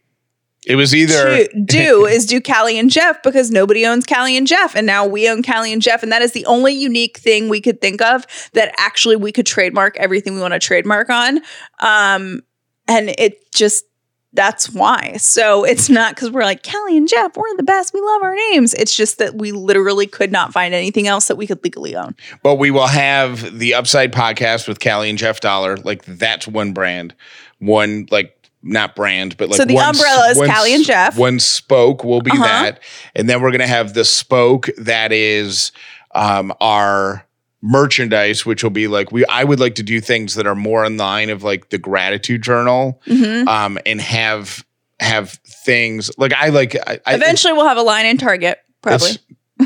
It 0.67 0.75
was 0.75 0.93
either 0.93 1.47
do, 1.47 1.63
do 1.63 2.05
is 2.09 2.25
do 2.25 2.41
Callie 2.41 2.77
and 2.77 2.89
Jeff 2.89 3.23
because 3.23 3.49
nobody 3.49 3.85
owns 3.85 4.05
Callie 4.05 4.35
and 4.35 4.45
Jeff. 4.45 4.75
And 4.75 4.85
now 4.85 5.05
we 5.05 5.29
own 5.29 5.41
Callie 5.41 5.71
and 5.71 5.81
Jeff. 5.81 6.03
And 6.03 6.11
that 6.11 6.21
is 6.21 6.33
the 6.33 6.45
only 6.45 6.73
unique 6.73 7.17
thing 7.17 7.47
we 7.47 7.61
could 7.61 7.79
think 7.79 8.01
of 8.01 8.25
that 8.53 8.73
actually 8.77 9.15
we 9.15 9.31
could 9.31 9.45
trademark 9.45 9.95
everything 9.97 10.35
we 10.35 10.41
want 10.41 10.53
to 10.53 10.59
trademark 10.59 11.09
on. 11.09 11.39
Um, 11.79 12.43
and 12.87 13.09
it 13.17 13.51
just, 13.53 13.85
that's 14.33 14.69
why. 14.69 15.15
So 15.17 15.63
it's 15.63 15.89
not 15.89 16.13
because 16.13 16.31
we're 16.31 16.43
like, 16.43 16.63
Callie 16.63 16.97
and 16.97 17.07
Jeff, 17.07 17.35
we're 17.37 17.55
the 17.55 17.63
best. 17.63 17.93
We 17.93 18.01
love 18.01 18.21
our 18.21 18.35
names. 18.35 18.73
It's 18.73 18.95
just 18.95 19.19
that 19.19 19.35
we 19.35 19.51
literally 19.53 20.05
could 20.05 20.31
not 20.31 20.51
find 20.51 20.73
anything 20.73 21.07
else 21.07 21.29
that 21.29 21.37
we 21.37 21.47
could 21.47 21.63
legally 21.63 21.95
own. 21.95 22.13
But 22.43 22.55
we 22.55 22.69
will 22.71 22.87
have 22.87 23.57
the 23.57 23.73
Upside 23.73 24.11
podcast 24.11 24.67
with 24.67 24.79
Callie 24.81 25.09
and 25.09 25.17
Jeff 25.17 25.39
Dollar. 25.39 25.77
Like 25.77 26.03
that's 26.05 26.47
one 26.47 26.73
brand, 26.73 27.15
one 27.59 28.07
like 28.11 28.36
not 28.63 28.95
brand, 28.95 29.37
but 29.37 29.49
like 29.49 29.57
So 29.57 29.65
the 29.65 29.75
one, 29.75 29.89
umbrella 29.89 30.29
is 30.31 30.37
one 30.37 30.49
Callie 30.49 30.73
and 30.73 30.83
Jeff. 30.85 31.17
One 31.17 31.39
spoke 31.39 32.03
will 32.03 32.21
be 32.21 32.31
Uh-huh. 32.31 32.43
that, 32.43 32.79
and 33.15 33.29
then 33.29 33.41
we're 33.41 33.51
gonna 33.51 33.67
have 33.67 33.93
the 33.93 34.03
spoke 34.05 34.69
that 34.77 35.11
is 35.11 35.71
um, 36.15 36.53
our 36.61 37.25
merchandise, 37.61 38.45
which 38.45 38.63
will 38.63 38.69
be 38.71 38.87
like 38.87 39.11
we. 39.11 39.25
I 39.25 39.43
would 39.43 39.59
like 39.59 39.75
to 39.75 39.83
do 39.83 39.99
things 40.01 40.35
that 40.35 40.47
are 40.47 40.55
more 40.55 40.85
in 40.85 40.97
line 40.97 41.29
of 41.29 41.43
like 41.43 41.69
the 41.69 41.77
gratitude 41.77 42.41
journal, 42.41 43.01
Mhm. 43.07 43.47
um, 43.47 43.77
and 43.85 44.01
have 44.01 44.65
have 44.99 45.31
things 45.45 46.09
like 46.17 46.33
I 46.33 46.49
like. 46.49 46.75
I, 46.75 46.99
I- 47.05 47.15
Eventually, 47.15 47.53
we'll 47.53 47.67
have 47.67 47.77
a 47.77 47.81
line 47.83 48.05
in 48.05 48.17
Target, 48.17 48.59
probably. 48.81 49.11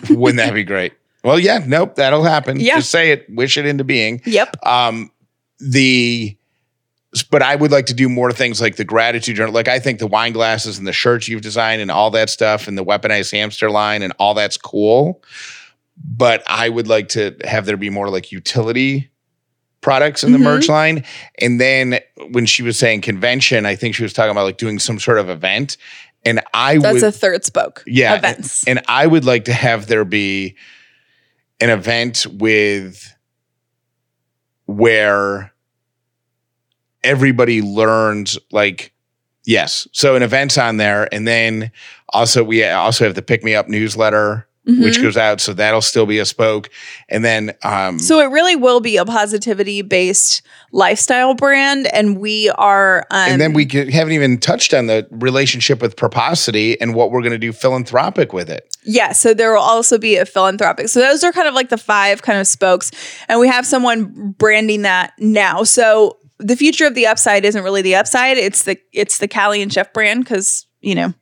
wouldn't 0.09 0.37
that 0.37 0.53
be 0.53 0.63
great? 0.63 0.93
Well, 1.23 1.37
yeah, 1.39 1.63
nope, 1.67 1.97
that'll 1.97 2.23
happen. 2.23 2.59
Yeah. 2.59 2.77
Just 2.77 2.89
say 2.89 3.11
it, 3.11 3.27
wish 3.29 3.55
it 3.55 3.67
into 3.67 3.83
being. 3.83 4.23
Yep. 4.25 4.55
Um, 4.65 5.11
the 5.59 6.35
but 7.29 7.41
I 7.41 7.55
would 7.55 7.71
like 7.71 7.87
to 7.87 7.93
do 7.93 8.07
more 8.07 8.31
things 8.31 8.61
like 8.61 8.77
the 8.77 8.85
gratitude 8.85 9.35
journal. 9.35 9.53
Like 9.53 9.67
I 9.67 9.79
think 9.79 9.99
the 9.99 10.07
wine 10.07 10.31
glasses 10.33 10.77
and 10.77 10.87
the 10.87 10.93
shirts 10.93 11.27
you've 11.27 11.41
designed 11.41 11.81
and 11.81 11.91
all 11.91 12.09
that 12.11 12.29
stuff 12.29 12.67
and 12.67 12.77
the 12.77 12.85
weaponized 12.85 13.31
hamster 13.31 13.69
line 13.69 14.01
and 14.01 14.13
all 14.17 14.33
that's 14.33 14.55
cool. 14.57 15.21
But 16.03 16.41
I 16.47 16.69
would 16.69 16.87
like 16.87 17.09
to 17.09 17.35
have 17.43 17.65
there 17.65 17.75
be 17.77 17.89
more 17.89 18.09
like 18.09 18.31
utility 18.31 19.09
products 19.81 20.23
in 20.23 20.31
the 20.31 20.37
Mhm. 20.37 20.43
merch 20.43 20.69
line. 20.69 21.03
And 21.39 21.59
then 21.59 21.99
when 22.29 22.45
she 22.45 22.63
was 22.63 22.77
saying 22.77 23.01
convention, 23.01 23.65
I 23.65 23.75
think 23.75 23.95
she 23.95 24.03
was 24.03 24.13
talking 24.13 24.31
about 24.31 24.43
like 24.45 24.57
doing 24.57 24.79
some 24.79 24.99
sort 24.99 25.17
of 25.19 25.29
event. 25.29 25.75
And 26.23 26.39
I 26.53 26.77
That's 26.77 26.93
would 26.93 27.03
a 27.03 27.11
third 27.11 27.43
spoke. 27.45 27.83
yeah 27.87 28.15
Events. 28.15 28.63
and 28.67 28.79
i 28.87 29.07
would 29.07 29.25
like 29.25 29.45
to 29.45 29.53
have 29.53 29.87
there 29.87 30.05
be 30.05 30.55
an 31.59 31.71
event 31.71 32.27
with 32.31 33.11
where 34.65 35.50
everybody 37.03 37.61
learns 37.61 38.37
like 38.51 38.93
yes 39.45 39.87
so 39.91 40.15
an 40.15 40.21
event's 40.23 40.57
on 40.57 40.77
there 40.77 41.11
and 41.13 41.27
then 41.27 41.71
also 42.09 42.43
we 42.43 42.63
also 42.65 43.05
have 43.05 43.15
the 43.15 43.21
pick 43.21 43.43
me 43.43 43.55
up 43.55 43.67
newsletter 43.67 44.47
which 44.63 44.99
Mhm. 44.99 45.01
goes 45.01 45.17
out 45.17 45.41
so 45.41 45.53
that'll 45.53 45.81
still 45.81 46.05
be 46.05 46.19
a 46.19 46.25
spoke 46.25 46.69
and 47.09 47.25
then 47.25 47.51
um 47.63 47.97
So 47.97 48.19
it 48.19 48.25
really 48.29 48.55
will 48.55 48.79
be 48.79 48.97
a 48.97 49.05
positivity 49.05 49.81
based 49.81 50.43
lifestyle 50.71 51.33
brand, 51.33 51.87
and 51.93 52.17
we 52.19 52.49
are. 52.51 52.99
Um, 53.11 53.31
and 53.31 53.41
then 53.41 53.51
we 53.53 53.65
could, 53.65 53.89
haven't 53.89 54.13
even 54.13 54.37
touched 54.37 54.73
on 54.73 54.85
the 54.85 55.05
relationship 55.11 55.81
with 55.81 55.97
Proposity 55.97 56.79
and 56.79 56.93
what 56.95 57.11
we're 57.11 57.19
going 57.21 57.33
to 57.33 57.37
do 57.39 57.51
philanthropic 57.51 58.31
with 58.31 58.49
it. 58.49 58.73
Yeah, 58.83 59.11
so 59.11 59.33
there 59.33 59.51
will 59.51 59.59
also 59.59 59.97
be 59.97 60.15
a 60.15 60.25
philanthropic. 60.25 60.87
So 60.87 61.01
those 61.01 61.23
are 61.25 61.33
kind 61.33 61.47
of 61.49 61.53
like 61.55 61.67
the 61.69 61.77
five 61.77 62.21
kind 62.21 62.39
of 62.39 62.47
spokes, 62.47 62.91
and 63.27 63.39
we 63.41 63.47
have 63.49 63.65
someone 63.65 64.33
branding 64.37 64.83
that 64.83 65.11
now. 65.17 65.63
So 65.63 66.17
the 66.41 66.55
future 66.55 66.85
of 66.85 66.95
the 66.95 67.07
upside 67.07 67.45
isn't 67.45 67.63
really 67.63 67.81
the 67.81 67.95
upside; 67.95 68.37
it's 68.37 68.63
the 68.63 68.77
it's 68.93 69.17
the 69.19 69.27
Callie 69.27 69.61
and 69.61 69.71
Jeff 69.71 69.93
brand 69.93 70.23
because 70.23 70.65
you 70.81 70.95
know 70.95 71.13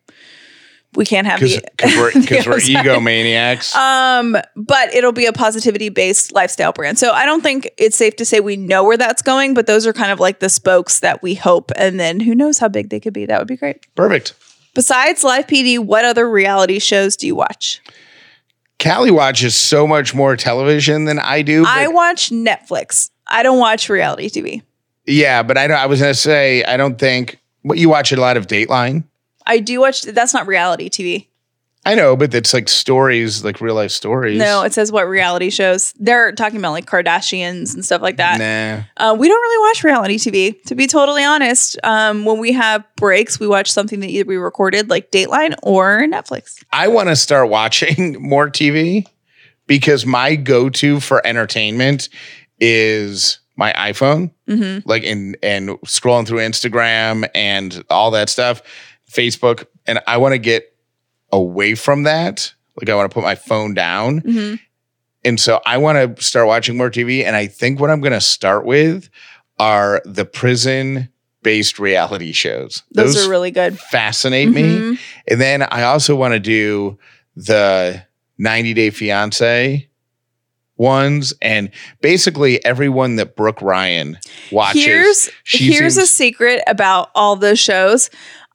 we 0.96 1.06
can't 1.06 1.28
have 1.28 1.40
Because 1.40 1.58
the 1.58 1.98
we're, 1.98 2.12
'cause 2.12 2.48
we're 2.48 2.56
egomaniacs. 2.82 3.76
Um, 3.76 4.36
but 4.56 4.94
it'll 4.94 5.12
be 5.12 5.28
a 5.28 5.34
positivity 5.34 5.90
based 5.90 6.34
lifestyle 6.34 6.72
brand. 6.74 6.98
So 6.98 7.12
I 7.12 7.26
don't 7.26 7.42
think 7.42 7.70
it's 7.78 7.96
safe 7.96 8.16
to 8.18 8.26
say 8.26 8.40
we 8.40 8.58
know 8.58 8.84
where 8.84 8.98
that's 8.98 9.22
going, 9.22 9.54
but 9.54 9.68
those 9.68 9.86
are 9.86 9.94
kind 9.94 10.12
of 10.12 10.20
like 10.20 10.40
the 10.40 10.50
spokes 10.50 11.02
that 11.02 11.22
we 11.22 11.36
hope. 11.36 11.72
And 11.76 12.00
then 12.00 12.20
who 12.20 12.34
knows 12.34 12.58
how 12.58 12.70
big 12.70 12.90
they 12.90 13.00
could 13.00 13.14
be? 13.14 13.26
That 13.28 13.38
would 13.40 13.48
be 13.48 13.58
great. 13.58 13.86
Perfect. 13.96 14.34
Besides 14.74 15.24
Live 15.24 15.46
PD, 15.48 15.78
what 15.78 16.06
other 16.06 16.30
reality 16.30 16.80
shows 16.80 17.16
do 17.16 17.28
you 17.28 17.36
watch? 17.36 17.82
Callie 18.82 19.12
watches 19.12 19.56
so 19.56 19.86
much 19.86 20.16
more 20.16 20.36
television 20.38 21.06
than 21.06 21.20
I 21.20 21.42
do. 21.42 21.66
I 21.68 21.88
watch 21.88 22.30
Netflix. 22.30 23.10
I 23.28 23.44
don't 23.44 23.60
watch 23.60 23.90
reality 23.90 24.30
TV. 24.30 24.64
Yeah, 25.10 25.44
but 25.44 25.58
I 25.58 25.68
don't, 25.68 25.78
I 25.78 25.86
was 25.86 26.00
gonna 26.00 26.14
say 26.14 26.64
I 26.64 26.78
don't 26.78 26.98
think. 26.98 27.40
What 27.62 27.78
you 27.78 27.90
watch 27.90 28.14
a 28.14 28.16
lot 28.16 28.38
of 28.38 28.48
Dateline. 28.48 29.04
I 29.46 29.60
do 29.60 29.82
watch. 29.82 30.04
That's 30.04 30.34
not 30.34 30.48
reality 30.48 30.90
TV. 30.90 31.28
I 31.86 31.96
know, 31.96 32.16
but 32.18 32.34
it's 32.34 32.54
like 32.54 32.68
stories, 32.68 33.44
like 33.44 33.62
real 33.62 33.76
life 33.76 33.92
stories. 33.92 34.38
No, 34.38 34.64
it 34.64 34.74
says 34.74 34.92
what 34.92 35.08
reality 35.08 35.50
shows. 35.50 35.94
They're 35.98 36.34
talking 36.34 36.60
about 36.60 36.72
like 36.72 36.86
Kardashians 36.86 37.74
and 37.74 37.86
stuff 37.86 38.02
like 38.02 38.18
that. 38.18 38.38
nah. 38.38 38.84
Uh, 39.12 39.16
we 39.16 39.30
don't 39.30 39.42
really 39.42 39.70
watch 39.70 39.84
reality 39.84 40.18
TV, 40.18 40.62
to 40.64 40.76
be 40.76 40.88
totally 40.88 41.24
honest. 41.24 41.80
Um, 41.84 42.26
when 42.26 42.38
we 42.38 42.52
have 42.52 42.84
breaks, 42.98 43.40
we 43.40 43.48
watch 43.48 43.72
something 43.72 44.02
that 44.02 44.10
either 44.10 44.28
we 44.28 44.36
recorded, 44.36 44.90
like 44.90 45.10
Dateline 45.10 45.56
or 45.64 46.02
Netflix. 46.02 46.62
I 46.72 46.90
want 46.90 47.08
to 47.10 47.16
start 47.16 47.50
watching 47.50 48.18
more 48.22 48.50
TV 48.50 49.08
because 49.66 50.06
my 50.06 50.36
go 50.36 50.70
to 50.70 51.00
for 51.00 51.26
entertainment 51.26 52.10
is 52.60 53.40
my 53.60 53.72
iPhone. 53.74 54.32
hmm 54.48 54.80
like 54.86 55.04
in 55.04 55.36
and 55.44 55.70
scrolling 55.86 56.26
through 56.28 56.40
Instagram 56.40 57.28
and 57.36 57.84
all 57.90 58.10
that 58.12 58.30
stuff, 58.30 58.62
Facebook, 59.12 59.66
and 59.86 60.00
I 60.08 60.18
want 60.18 60.34
to 60.34 60.40
get 60.40 60.64
away 61.32 61.76
from 61.76 62.04
that. 62.04 62.54
Like 62.78 62.90
I 62.90 62.96
want 62.96 63.12
to 63.12 63.14
put 63.14 63.24
my 63.24 63.36
phone 63.36 63.74
down. 63.74 64.20
hmm 64.20 64.56
And 65.26 65.38
so 65.40 65.60
I 65.66 65.78
want 65.78 65.98
to 66.18 66.24
start 66.24 66.48
watching 66.48 66.78
more 66.78 66.90
TV. 66.90 67.24
And 67.26 67.36
I 67.36 67.48
think 67.48 67.80
what 67.80 67.90
I'm 67.92 68.00
going 68.02 68.14
to 68.14 68.22
start 68.22 68.66
with 68.66 69.10
are 69.60 70.02
the 70.06 70.24
prison 70.26 71.10
based 71.44 71.78
reality 71.80 72.32
shows. 72.32 72.84
Those, 72.92 73.28
are 73.28 73.30
really 73.30 73.52
good. 73.52 73.78
fascinate 73.80 74.50
me. 74.50 74.64
Mhm. 74.80 75.00
And 75.28 75.42
then 75.42 75.64
I 75.64 75.84
also 75.84 76.16
want 76.16 76.34
to 76.34 76.40
do 76.40 76.98
the 77.36 78.02
90 78.38 78.74
Day 78.74 78.90
Fiance 78.90 79.89
ones 80.80 81.34
and 81.42 81.70
basically 82.02 82.64
everyone 82.66 83.18
that 83.18 83.36
Brooke 83.36 83.62
Ryan 83.62 84.18
watches. 84.52 84.84
Here's 84.84 85.30
she 85.44 85.72
here's 85.72 85.98
a 85.98 86.08
secret 86.08 86.64
about 86.66 87.12
all 87.14 87.36
those 87.36 87.60
shows. 87.60 88.10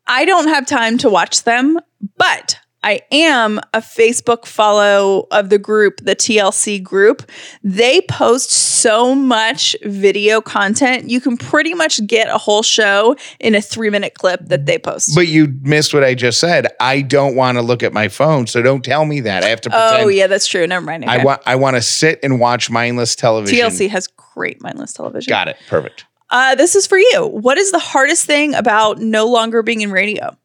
I 0.07 0.25
don't 0.25 0.49
have 0.49 0.67
time 0.67 0.99
to 0.99 1.09
watch 1.09 1.45
them, 1.45 1.79
but 2.17 2.59
I 2.85 3.01
am 3.11 3.59
a 3.73 3.79
Facebook 3.81 4.45
follow 4.45 5.27
of 5.31 5.49
the 5.49 5.59
group, 5.59 6.01
the 6.03 6.15
TLC 6.15 6.83
group. 6.83 7.23
They 7.63 8.03
post 8.03 8.51
so 8.53 9.15
much 9.15 9.75
video 9.83 10.43
content. 10.43 11.09
You 11.09 11.19
can 11.21 11.39
pretty 11.39 11.73
much 11.73 12.07
get 12.07 12.29
a 12.29 12.37
whole 12.37 12.63
show 12.63 13.17
in 13.41 13.55
a 13.55 13.63
three 13.63 13.89
minute 13.89 14.13
clip 14.15 14.41
that 14.49 14.67
they 14.67 14.79
post. 14.79 15.15
But 15.15 15.29
you 15.29 15.59
missed 15.63 15.95
what 15.95 16.05
I 16.05 16.15
just 16.15 16.39
said. 16.39 16.69
I 16.79 17.01
don't 17.01 17.35
want 17.37 17.57
to 17.57 17.63
look 17.63 17.83
at 17.83 17.95
my 17.95 18.09
phone, 18.09 18.47
so 18.47 18.61
don't 18.61 18.85
tell 18.85 19.07
me 19.07 19.21
that. 19.21 19.43
I 19.45 19.49
have 19.49 19.63
to 19.63 19.71
pretend. 19.71 20.03
oh, 20.05 20.09
yeah, 20.09 20.27
that's 20.27 20.47
true. 20.47 20.67
Never 20.67 20.85
mind. 20.85 21.07
I 21.07 21.15
Okay. 21.17 21.25
want 21.25 21.43
I 21.47 21.57
want 21.57 21.77
to 21.77 21.83
sit 21.83 22.21
and 22.23 22.39
watch 22.39 22.69
mindless 22.69 23.17
television. 23.17 23.59
TLC 23.67 23.89
has 23.89 24.09
great 24.09 24.63
mindless 24.63 24.93
television. 24.93 25.31
Got 25.31 25.49
it. 25.49 25.57
Perfect. 25.69 26.05
Uh, 26.29 26.55
this 26.55 26.75
is 26.75 26.87
for 26.87 26.99
you. 26.99 27.27
What 27.33 27.57
is 27.57 27.71
the 27.71 27.79
hardest 27.79 28.27
thing 28.27 28.55
about 28.55 28.99
no 28.99 29.27
longer 29.27 29.63
being 29.63 29.81
in 29.81 29.91
radio? 29.91 30.37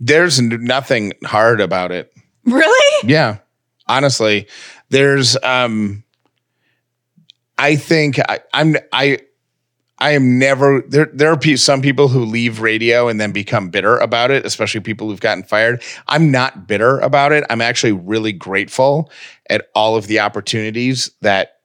There's 0.00 0.40
nothing 0.40 1.12
hard 1.24 1.60
about 1.60 1.92
it. 1.92 2.12
Really? 2.44 3.08
Yeah. 3.08 3.38
Honestly, 3.88 4.46
there's 4.90 5.36
um 5.42 6.04
I 7.58 7.76
think 7.76 8.18
I, 8.28 8.40
I'm 8.52 8.76
I 8.92 9.18
I 9.98 10.12
am 10.12 10.38
never 10.38 10.82
there 10.82 11.10
there 11.12 11.32
are 11.32 11.56
some 11.56 11.82
people 11.82 12.08
who 12.08 12.24
leave 12.24 12.60
radio 12.60 13.08
and 13.08 13.20
then 13.20 13.32
become 13.32 13.68
bitter 13.68 13.98
about 13.98 14.30
it, 14.30 14.46
especially 14.46 14.80
people 14.80 15.08
who've 15.08 15.20
gotten 15.20 15.42
fired. 15.42 15.82
I'm 16.06 16.30
not 16.30 16.68
bitter 16.68 16.98
about 17.00 17.32
it. 17.32 17.44
I'm 17.50 17.60
actually 17.60 17.92
really 17.92 18.32
grateful 18.32 19.10
at 19.50 19.68
all 19.74 19.96
of 19.96 20.06
the 20.06 20.20
opportunities 20.20 21.10
that 21.22 21.56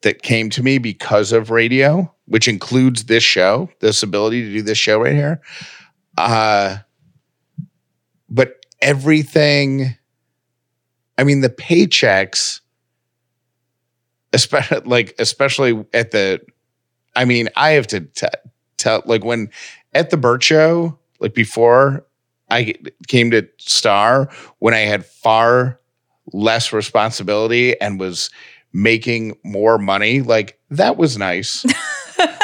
that 0.00 0.22
came 0.22 0.48
to 0.50 0.62
me 0.62 0.78
because 0.78 1.32
of 1.32 1.50
radio, 1.50 2.10
which 2.26 2.48
includes 2.48 3.04
this 3.04 3.22
show, 3.22 3.68
this 3.80 4.02
ability 4.02 4.42
to 4.42 4.52
do 4.52 4.62
this 4.62 4.78
show 4.78 5.02
right 5.02 5.12
here. 5.12 5.42
Uh 6.16 6.78
but 8.34 8.66
everything 8.82 9.96
I 11.16 11.24
mean, 11.24 11.40
the 11.40 11.50
paychecks, 11.50 12.60
especially 14.32 14.80
like 14.84 15.14
especially 15.18 15.84
at 15.92 16.10
the, 16.10 16.40
I 17.16 17.24
mean, 17.24 17.48
I 17.56 17.70
have 17.70 17.86
to 17.88 18.00
tell 18.76 19.02
like 19.06 19.24
when 19.24 19.50
at 19.92 20.10
the 20.10 20.16
Burt 20.16 20.42
Show, 20.42 20.98
like 21.20 21.34
before 21.34 22.04
I 22.50 22.74
came 23.06 23.30
to 23.30 23.48
Star, 23.58 24.30
when 24.58 24.74
I 24.74 24.80
had 24.80 25.06
far 25.06 25.80
less 26.32 26.72
responsibility 26.72 27.80
and 27.80 28.00
was 28.00 28.30
making 28.72 29.36
more 29.44 29.78
money, 29.78 30.20
like 30.20 30.58
that 30.70 30.96
was 30.96 31.16
nice. 31.16 31.64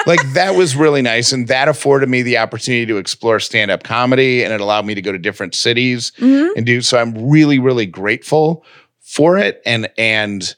like 0.07 0.21
that 0.35 0.55
was 0.57 0.75
really 0.77 1.03
nice, 1.03 1.33
and 1.33 1.49
that 1.49 1.69
afforded 1.69 2.09
me 2.09 2.23
the 2.23 2.39
opportunity 2.39 2.87
to 2.87 2.97
explore 2.99 3.39
stand 3.41 3.71
up 3.71 3.83
comedy, 3.83 4.43
and 4.45 4.53
it 4.53 4.61
allowed 4.61 4.87
me 4.87 4.95
to 4.95 5.03
go 5.03 5.13
to 5.13 5.19
different 5.19 5.55
cities 5.55 6.13
Mhm. 6.19 6.51
and 6.57 6.67
do 6.67 6.81
so 6.83 6.99
i'm 6.99 7.29
really 7.31 7.59
really 7.59 7.87
grateful 7.87 8.65
for 9.01 9.39
it 9.39 9.61
and 9.67 9.89
and 9.99 10.55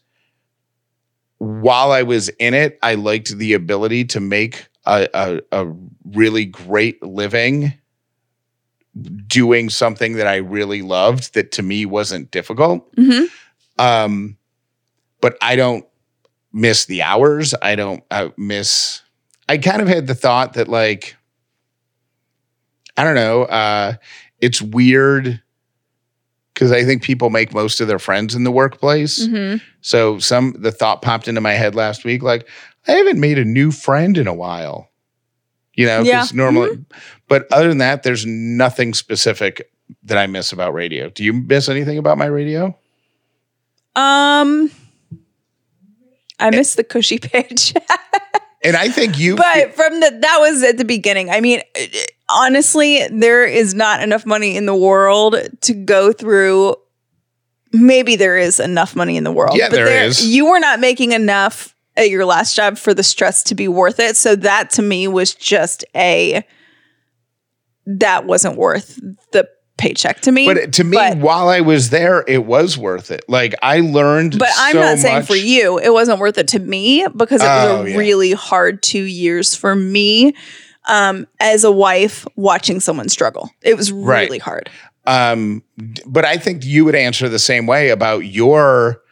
while 1.39 1.91
i 1.93 2.03
was 2.03 2.29
in 2.39 2.55
it 2.55 2.79
i 2.83 2.95
liked 2.95 3.37
the 3.37 3.53
ability 3.55 4.05
to 4.05 4.21
make 4.21 4.69
a, 4.87 5.09
a, 5.15 5.41
a 5.53 5.73
really 6.13 6.45
great 6.45 7.03
living 7.03 7.73
doing 9.27 9.71
something 9.71 10.15
that 10.15 10.27
i 10.27 10.37
really 10.37 10.83
loved 10.83 11.35
that 11.35 11.53
to 11.53 11.63
me 11.63 11.85
wasn't 11.87 12.31
difficult 12.31 12.95
Mhm. 12.97 13.27
um 13.79 14.37
but 15.21 15.37
i 15.41 15.57
don't 15.57 15.85
miss 16.53 16.85
the 16.87 17.03
hours 17.03 17.55
i 17.63 17.75
don't 17.75 18.03
uh, 18.11 18.29
miss 18.37 19.02
i 19.53 19.59
kind 19.59 19.83
of 19.83 19.89
had 19.89 20.07
the 20.07 20.15
thought 20.15 20.55
that 20.55 20.69
like 20.69 21.15
i 22.97 23.05
don't 23.05 23.15
know 23.15 23.43
uh 23.45 23.95
it's 24.41 24.61
weird 24.61 25.41
because 26.55 26.71
I 26.73 26.85
think 26.85 27.03
people 27.03 27.31
make 27.31 27.55
most 27.55 27.81
of 27.81 27.89
their 27.89 27.99
friends 27.99 28.35
in 28.35 28.45
the 28.45 28.51
workplace. 28.53 29.27
Mhm. 29.27 29.63
So 29.81 30.19
some 30.19 30.55
the 30.59 30.71
thought 30.71 31.01
popped 31.01 31.27
into 31.29 31.41
my 31.41 31.53
head 31.55 31.75
last 31.75 32.05
week, 32.05 32.23
like 32.23 32.47
I 32.87 32.93
haven't 32.93 33.19
made 33.19 33.39
a 33.39 33.45
new 33.45 33.71
friend 33.71 34.19
in 34.19 34.27
a 34.27 34.35
while. 34.35 34.91
You 35.75 35.87
know, 35.87 36.03
Yeah. 36.03 36.19
because 36.21 36.35
normally, 36.35 36.85
but 37.27 37.51
other 37.51 37.69
than 37.69 37.79
that, 37.79 38.03
there's 38.03 38.27
nothing 38.27 38.93
specific 38.95 39.71
that 40.03 40.19
I 40.19 40.27
miss 40.27 40.53
about 40.53 40.75
radio. 40.75 41.09
Do 41.09 41.25
you 41.25 41.33
miss 41.33 41.69
anything 41.71 41.97
about 41.99 42.19
my 42.19 42.27
radio? 42.27 42.77
Um, 43.97 44.71
I 46.39 46.51
miss 46.51 46.75
the 46.75 46.85
cushy 46.85 47.19
page. 47.23 47.73
And 48.65 48.77
I 48.77 48.89
think 48.89 49.19
you 49.19 49.37
But 49.37 49.75
from 49.75 50.01
the 50.01 50.19
that 50.21 50.39
was 50.41 50.63
at 50.63 50.77
the 50.77 50.85
beginning. 50.85 51.31
I 51.31 51.41
mean, 51.41 51.63
honestly, 52.29 53.07
there 53.09 53.45
is 53.45 53.75
not 53.75 54.03
enough 54.03 54.25
money 54.25 54.57
in 54.57 54.67
the 54.67 54.75
world 54.75 55.37
to 55.63 55.75
go 55.75 56.13
through. 56.13 56.77
Maybe 57.73 58.17
there 58.17 58.37
is 58.37 58.61
enough 58.61 58.95
money 58.95 59.17
in 59.17 59.25
the 59.25 59.33
world. 59.33 59.57
Yeah, 59.57 59.69
but 59.69 59.77
there 59.77 60.05
is. 60.05 60.25
You 60.25 60.51
were 60.51 60.61
not 60.61 60.79
making 60.79 61.13
enough 61.13 61.75
at 61.97 62.11
your 62.11 62.25
last 62.25 62.55
job 62.55 62.79
for 62.79 62.95
the 62.95 63.03
stress 63.03 63.43
to 63.45 63.55
be 63.55 63.69
worth 63.69 63.99
it. 63.99 64.17
So 64.17 64.37
that 64.37 64.71
to 64.71 64.83
me 64.83 65.09
was 65.09 65.35
just 65.35 65.85
a 65.97 66.45
that 67.87 68.27
wasn't 68.27 68.57
worth 68.57 69.01
the 69.33 69.49
paycheck 69.83 70.21
to 70.21 70.31
me. 70.33 70.47
But 70.47 70.73
to 70.75 70.85
me, 70.85 70.97
But- 70.97 71.19
while 71.19 71.49
I 71.49 71.61
was 71.61 71.91
there, 71.91 72.25
it 72.29 72.45
was 72.47 72.79
worth 72.79 73.11
it. 73.11 73.25
Like 73.29 73.55
I 73.63 73.81
learned. 73.81 74.39
But 74.39 74.51
I'm 74.57 74.75
so 74.75 74.81
not 74.81 74.99
saying 74.99 75.19
much. 75.19 75.27
for 75.27 75.35
you, 75.37 75.79
it 75.79 75.93
wasn't 75.93 76.21
worth 76.21 76.39
it 76.39 76.47
to 76.49 76.61
me 76.61 77.05
because 77.17 77.41
it 77.43 77.47
was 77.47 77.69
Oh, 77.69 77.83
a 77.85 77.89
yeah. 77.91 77.97
really 77.97 78.33
hard 78.33 78.83
two 78.83 79.03
years 79.03 79.55
for 79.57 79.75
me 79.75 80.35
um, 80.89 81.27
as 81.41 81.65
a 81.65 81.71
wife 81.73 82.27
watching 82.37 82.79
someone 82.81 83.09
struggle. 83.09 83.51
It 83.63 83.77
was 83.77 83.91
Right. 83.91 84.29
really 84.29 84.39
hard. 84.39 84.71
Um, 85.05 85.63
but 86.07 86.25
I 86.25 86.37
think 86.37 86.65
you 86.65 86.85
would 86.85 86.95
answer 86.95 87.29
the 87.29 87.39
same 87.41 87.67
way 87.67 87.89
about 87.91 88.21
your 88.21 89.03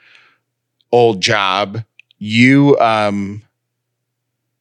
old 0.92 1.20
job. 1.20 1.82
You 2.18 2.76
um 2.80 3.42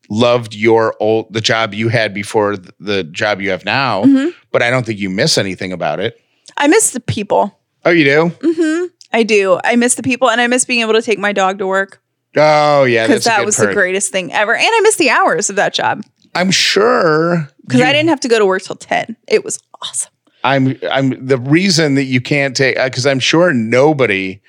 loved 0.09 0.55
your 0.55 0.95
old 0.99 1.31
the 1.33 1.41
job 1.41 1.73
you 1.73 1.89
had 1.89 2.13
before 2.13 2.57
the 2.79 3.03
job 3.03 3.41
you 3.41 3.49
have 3.51 3.63
now, 3.65 4.03
Mhm. 4.03 4.33
but 4.51 4.61
I 4.63 4.69
don't 4.69 4.85
think 4.85 4.99
you 4.99 5.09
miss 5.09 5.37
anything 5.37 5.71
about 5.71 5.99
it. 5.99 6.19
I 6.57 6.67
miss 6.67 6.91
the 6.91 6.99
people. 6.99 7.57
Oh, 7.85 7.91
you 7.91 8.03
do? 8.03 8.31
Mm-hmm. 8.41 8.85
I 9.13 9.23
do. 9.23 9.59
I 9.63 9.75
miss 9.75 9.95
the 9.95 10.03
people 10.03 10.29
and 10.29 10.41
I 10.41 10.47
miss 10.47 10.65
being 10.65 10.81
able 10.81 10.93
to 10.93 11.01
take 11.01 11.19
my 11.19 11.31
dog 11.31 11.59
to 11.59 11.67
work 11.67 12.01
Oh, 12.35 12.83
yeah. 12.83 13.07
because 13.07 13.23
that 13.25 13.45
was 13.45 13.55
perk. 13.55 13.69
the 13.69 13.73
greatest 13.73 14.11
thing 14.11 14.33
ever. 14.33 14.53
And 14.55 14.65
I 14.67 14.79
miss 14.81 14.95
the 14.97 15.09
hours 15.09 15.49
of 15.49 15.55
that 15.57 15.73
job 15.73 16.03
I'm 16.35 16.51
sure 16.51 17.49
because 17.65 17.81
I 17.81 17.91
didn't 17.91 18.09
have 18.09 18.19
to 18.21 18.27
go 18.27 18.37
to 18.39 18.45
work 18.45 18.61
till 18.63 18.75
10. 18.75 19.15
It 19.27 19.43
was 19.43 19.59
awesome. 19.81 20.11
I'm 20.43 20.79
I'm 20.91 21.25
the 21.25 21.37
reason 21.37 21.95
that 21.95 22.03
you 22.05 22.21
can't 22.21 22.55
take 22.55 22.75
because 22.81 23.05
I'm 23.07 23.19
sure 23.19 23.51
nobody 23.53 24.39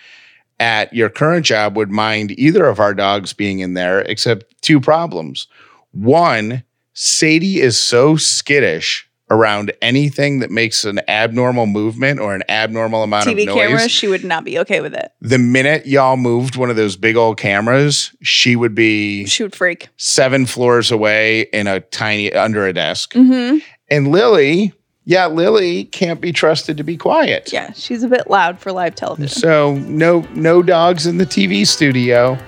at 0.60 0.92
your 0.94 1.08
current 1.08 1.44
job 1.44 1.76
would 1.76 1.90
mind 1.90 2.30
either 2.38 2.66
of 2.66 2.78
our 2.78 2.94
dogs 2.94 3.32
being 3.32 3.58
in 3.60 3.74
there 3.74 4.00
except 4.02 4.44
two 4.62 4.78
problems. 4.80 5.48
One, 5.92 6.62
Sadie 6.92 7.60
is 7.60 7.78
so 7.78 8.16
skittish 8.16 9.08
around 9.32 9.72
anything 9.80 10.40
that 10.40 10.50
makes 10.50 10.84
an 10.84 11.00
abnormal 11.08 11.64
movement 11.66 12.18
or 12.18 12.34
an 12.34 12.42
abnormal 12.48 13.04
amount 13.04 13.26
TV 13.26 13.42
of 13.42 13.46
noise. 13.46 13.54
cameras, 13.56 13.90
she 13.92 14.08
would 14.08 14.24
not 14.24 14.44
be 14.44 14.58
okay 14.58 14.80
with 14.80 14.92
it. 14.92 15.12
The 15.20 15.38
minute 15.38 15.86
y'all 15.86 16.16
moved 16.16 16.56
one 16.56 16.68
of 16.68 16.74
those 16.74 16.96
big 16.96 17.16
old 17.16 17.38
cameras, 17.38 18.10
she 18.22 18.56
would 18.56 18.74
be 18.74 19.24
She 19.26 19.44
would 19.44 19.54
freak. 19.54 19.88
seven 19.96 20.46
floors 20.46 20.90
away 20.90 21.42
in 21.52 21.68
a 21.68 21.78
tiny 21.80 22.32
under 22.32 22.66
a 22.66 22.72
desk. 22.72 23.12
hmm 23.14 23.58
And 23.88 24.08
Lily, 24.08 24.72
yeah, 25.04 25.26
Lily 25.26 25.84
can't 25.84 26.20
be 26.20 26.32
trusted 26.32 26.76
to 26.76 26.84
be 26.84 26.96
quiet. 26.96 27.52
Yeah, 27.52 27.72
she's 27.72 28.02
a 28.02 28.08
bit 28.08 28.28
loud 28.28 28.58
for 28.58 28.72
live 28.72 28.94
television. 28.94 29.40
So 29.40 29.74
no 29.74 30.20
no 30.34 30.62
dogs 30.62 31.06
in 31.06 31.18
the 31.18 31.26
TV 31.26 31.66
studio. 31.66 32.38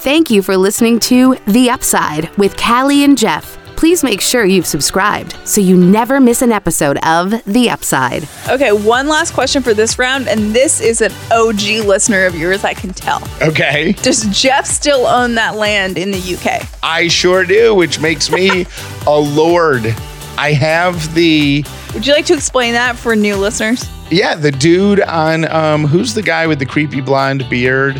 Thank 0.00 0.30
you 0.30 0.42
for 0.42 0.56
listening 0.56 1.00
to 1.00 1.36
The 1.48 1.70
Upside 1.70 2.28
with 2.36 2.56
Callie 2.56 3.02
and 3.02 3.18
Jeff. 3.18 3.58
Please 3.76 4.04
make 4.04 4.20
sure 4.20 4.44
you've 4.44 4.66
subscribed 4.66 5.36
so 5.46 5.60
you 5.60 5.76
never 5.76 6.20
miss 6.20 6.42
an 6.42 6.52
episode 6.52 6.96
of 7.04 7.30
The 7.44 7.68
Upside. 7.68 8.26
Okay, 8.48 8.72
one 8.72 9.08
last 9.08 9.34
question 9.34 9.62
for 9.62 9.74
this 9.74 9.98
round, 9.98 10.28
and 10.28 10.54
this 10.54 10.80
is 10.80 11.00
an 11.00 11.12
OG 11.30 11.84
listener 11.86 12.24
of 12.24 12.34
yours, 12.34 12.64
I 12.64 12.72
can 12.72 12.94
tell. 12.94 13.22
Okay. 13.42 13.92
Does 13.92 14.24
Jeff 14.26 14.64
still 14.64 15.06
own 15.06 15.34
that 15.34 15.56
land 15.56 15.98
in 15.98 16.10
the 16.10 16.36
UK? 16.36 16.66
I 16.82 17.08
sure 17.08 17.44
do, 17.44 17.74
which 17.74 18.00
makes 18.00 18.30
me 18.30 18.64
a 19.06 19.18
lord. 19.18 19.94
I 20.38 20.52
have 20.52 21.14
the 21.14 21.64
Would 21.94 22.06
you 22.06 22.12
like 22.12 22.26
to 22.26 22.34
explain 22.34 22.72
that 22.74 22.96
for 22.96 23.16
new 23.16 23.36
listeners? 23.36 23.88
yeah, 24.10 24.34
the 24.34 24.52
dude 24.52 25.00
on 25.00 25.50
um 25.50 25.84
who's 25.84 26.14
the 26.14 26.22
guy 26.22 26.46
with 26.46 26.58
the 26.58 26.66
creepy 26.66 27.00
blonde 27.00 27.44
beard 27.50 27.96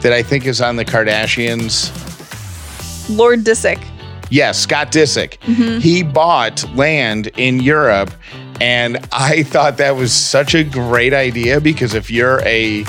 that 0.00 0.12
I 0.12 0.22
think 0.22 0.46
is 0.46 0.60
on 0.60 0.76
the 0.76 0.84
Kardashians? 0.84 1.90
Lord 3.08 3.44
Disick. 3.44 3.82
Yes, 4.30 4.58
Scott 4.58 4.90
Disick. 4.90 5.38
Mm-hmm. 5.40 5.78
He 5.78 6.02
bought 6.02 6.64
land 6.74 7.28
in 7.36 7.60
Europe, 7.60 8.10
and 8.60 8.98
I 9.12 9.44
thought 9.44 9.76
that 9.76 9.94
was 9.96 10.12
such 10.12 10.54
a 10.54 10.64
great 10.64 11.14
idea 11.14 11.60
because 11.60 11.94
if 11.94 12.10
you're 12.10 12.40
a 12.44 12.84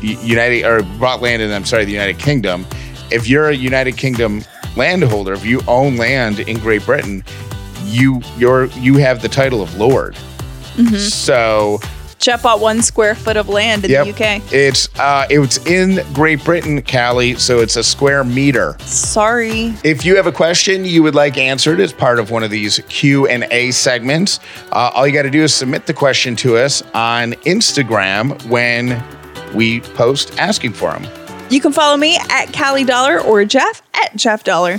United 0.00 0.64
or 0.64 0.82
bought 0.98 1.22
land 1.22 1.42
in, 1.42 1.52
I'm 1.52 1.64
sorry, 1.64 1.84
the 1.84 1.92
United 1.92 2.18
Kingdom, 2.18 2.66
if 3.12 3.28
you're 3.28 3.48
a 3.50 3.54
United 3.54 3.96
Kingdom 3.96 4.42
landholder, 4.76 5.32
if 5.32 5.44
you 5.46 5.60
own 5.68 5.96
land 5.96 6.40
in 6.40 6.58
Great 6.58 6.84
Britain, 6.84 7.22
you 7.94 8.20
you're 8.36 8.66
you 8.66 8.96
have 8.98 9.22
the 9.22 9.28
title 9.28 9.62
of 9.62 9.74
lord. 9.76 10.14
Mm-hmm. 10.76 10.96
So 10.96 11.78
Jeff 12.24 12.42
bought 12.42 12.58
one 12.58 12.80
square 12.80 13.14
foot 13.14 13.36
of 13.36 13.50
land 13.50 13.84
in 13.84 13.90
yep, 13.90 14.06
the 14.06 14.12
UK. 14.12 14.42
it's 14.50 14.88
uh, 14.98 15.26
it's 15.28 15.58
in 15.66 16.00
Great 16.14 16.42
Britain, 16.42 16.82
Callie. 16.82 17.34
So 17.34 17.60
it's 17.60 17.76
a 17.76 17.84
square 17.84 18.24
meter. 18.24 18.76
Sorry. 18.80 19.74
If 19.84 20.06
you 20.06 20.16
have 20.16 20.26
a 20.26 20.32
question 20.32 20.86
you 20.86 21.02
would 21.02 21.14
like 21.14 21.36
answered 21.36 21.80
as 21.80 21.92
part 21.92 22.18
of 22.18 22.30
one 22.30 22.42
of 22.42 22.50
these 22.50 22.80
Q 22.88 23.26
and 23.26 23.46
A 23.50 23.72
segments, 23.72 24.40
uh, 24.72 24.90
all 24.94 25.06
you 25.06 25.12
got 25.12 25.22
to 25.22 25.30
do 25.30 25.42
is 25.42 25.54
submit 25.54 25.84
the 25.84 25.92
question 25.92 26.34
to 26.36 26.56
us 26.56 26.82
on 26.94 27.32
Instagram 27.44 28.42
when 28.48 29.04
we 29.54 29.80
post 29.80 30.38
asking 30.38 30.72
for 30.72 30.92
them. 30.92 31.06
You 31.50 31.60
can 31.60 31.72
follow 31.72 31.98
me 31.98 32.16
at 32.30 32.54
Callie 32.54 32.84
Dauler 32.84 33.20
or 33.20 33.44
Jeff 33.44 33.82
at 33.92 34.16
Jeff 34.16 34.44
Dauler. 34.44 34.78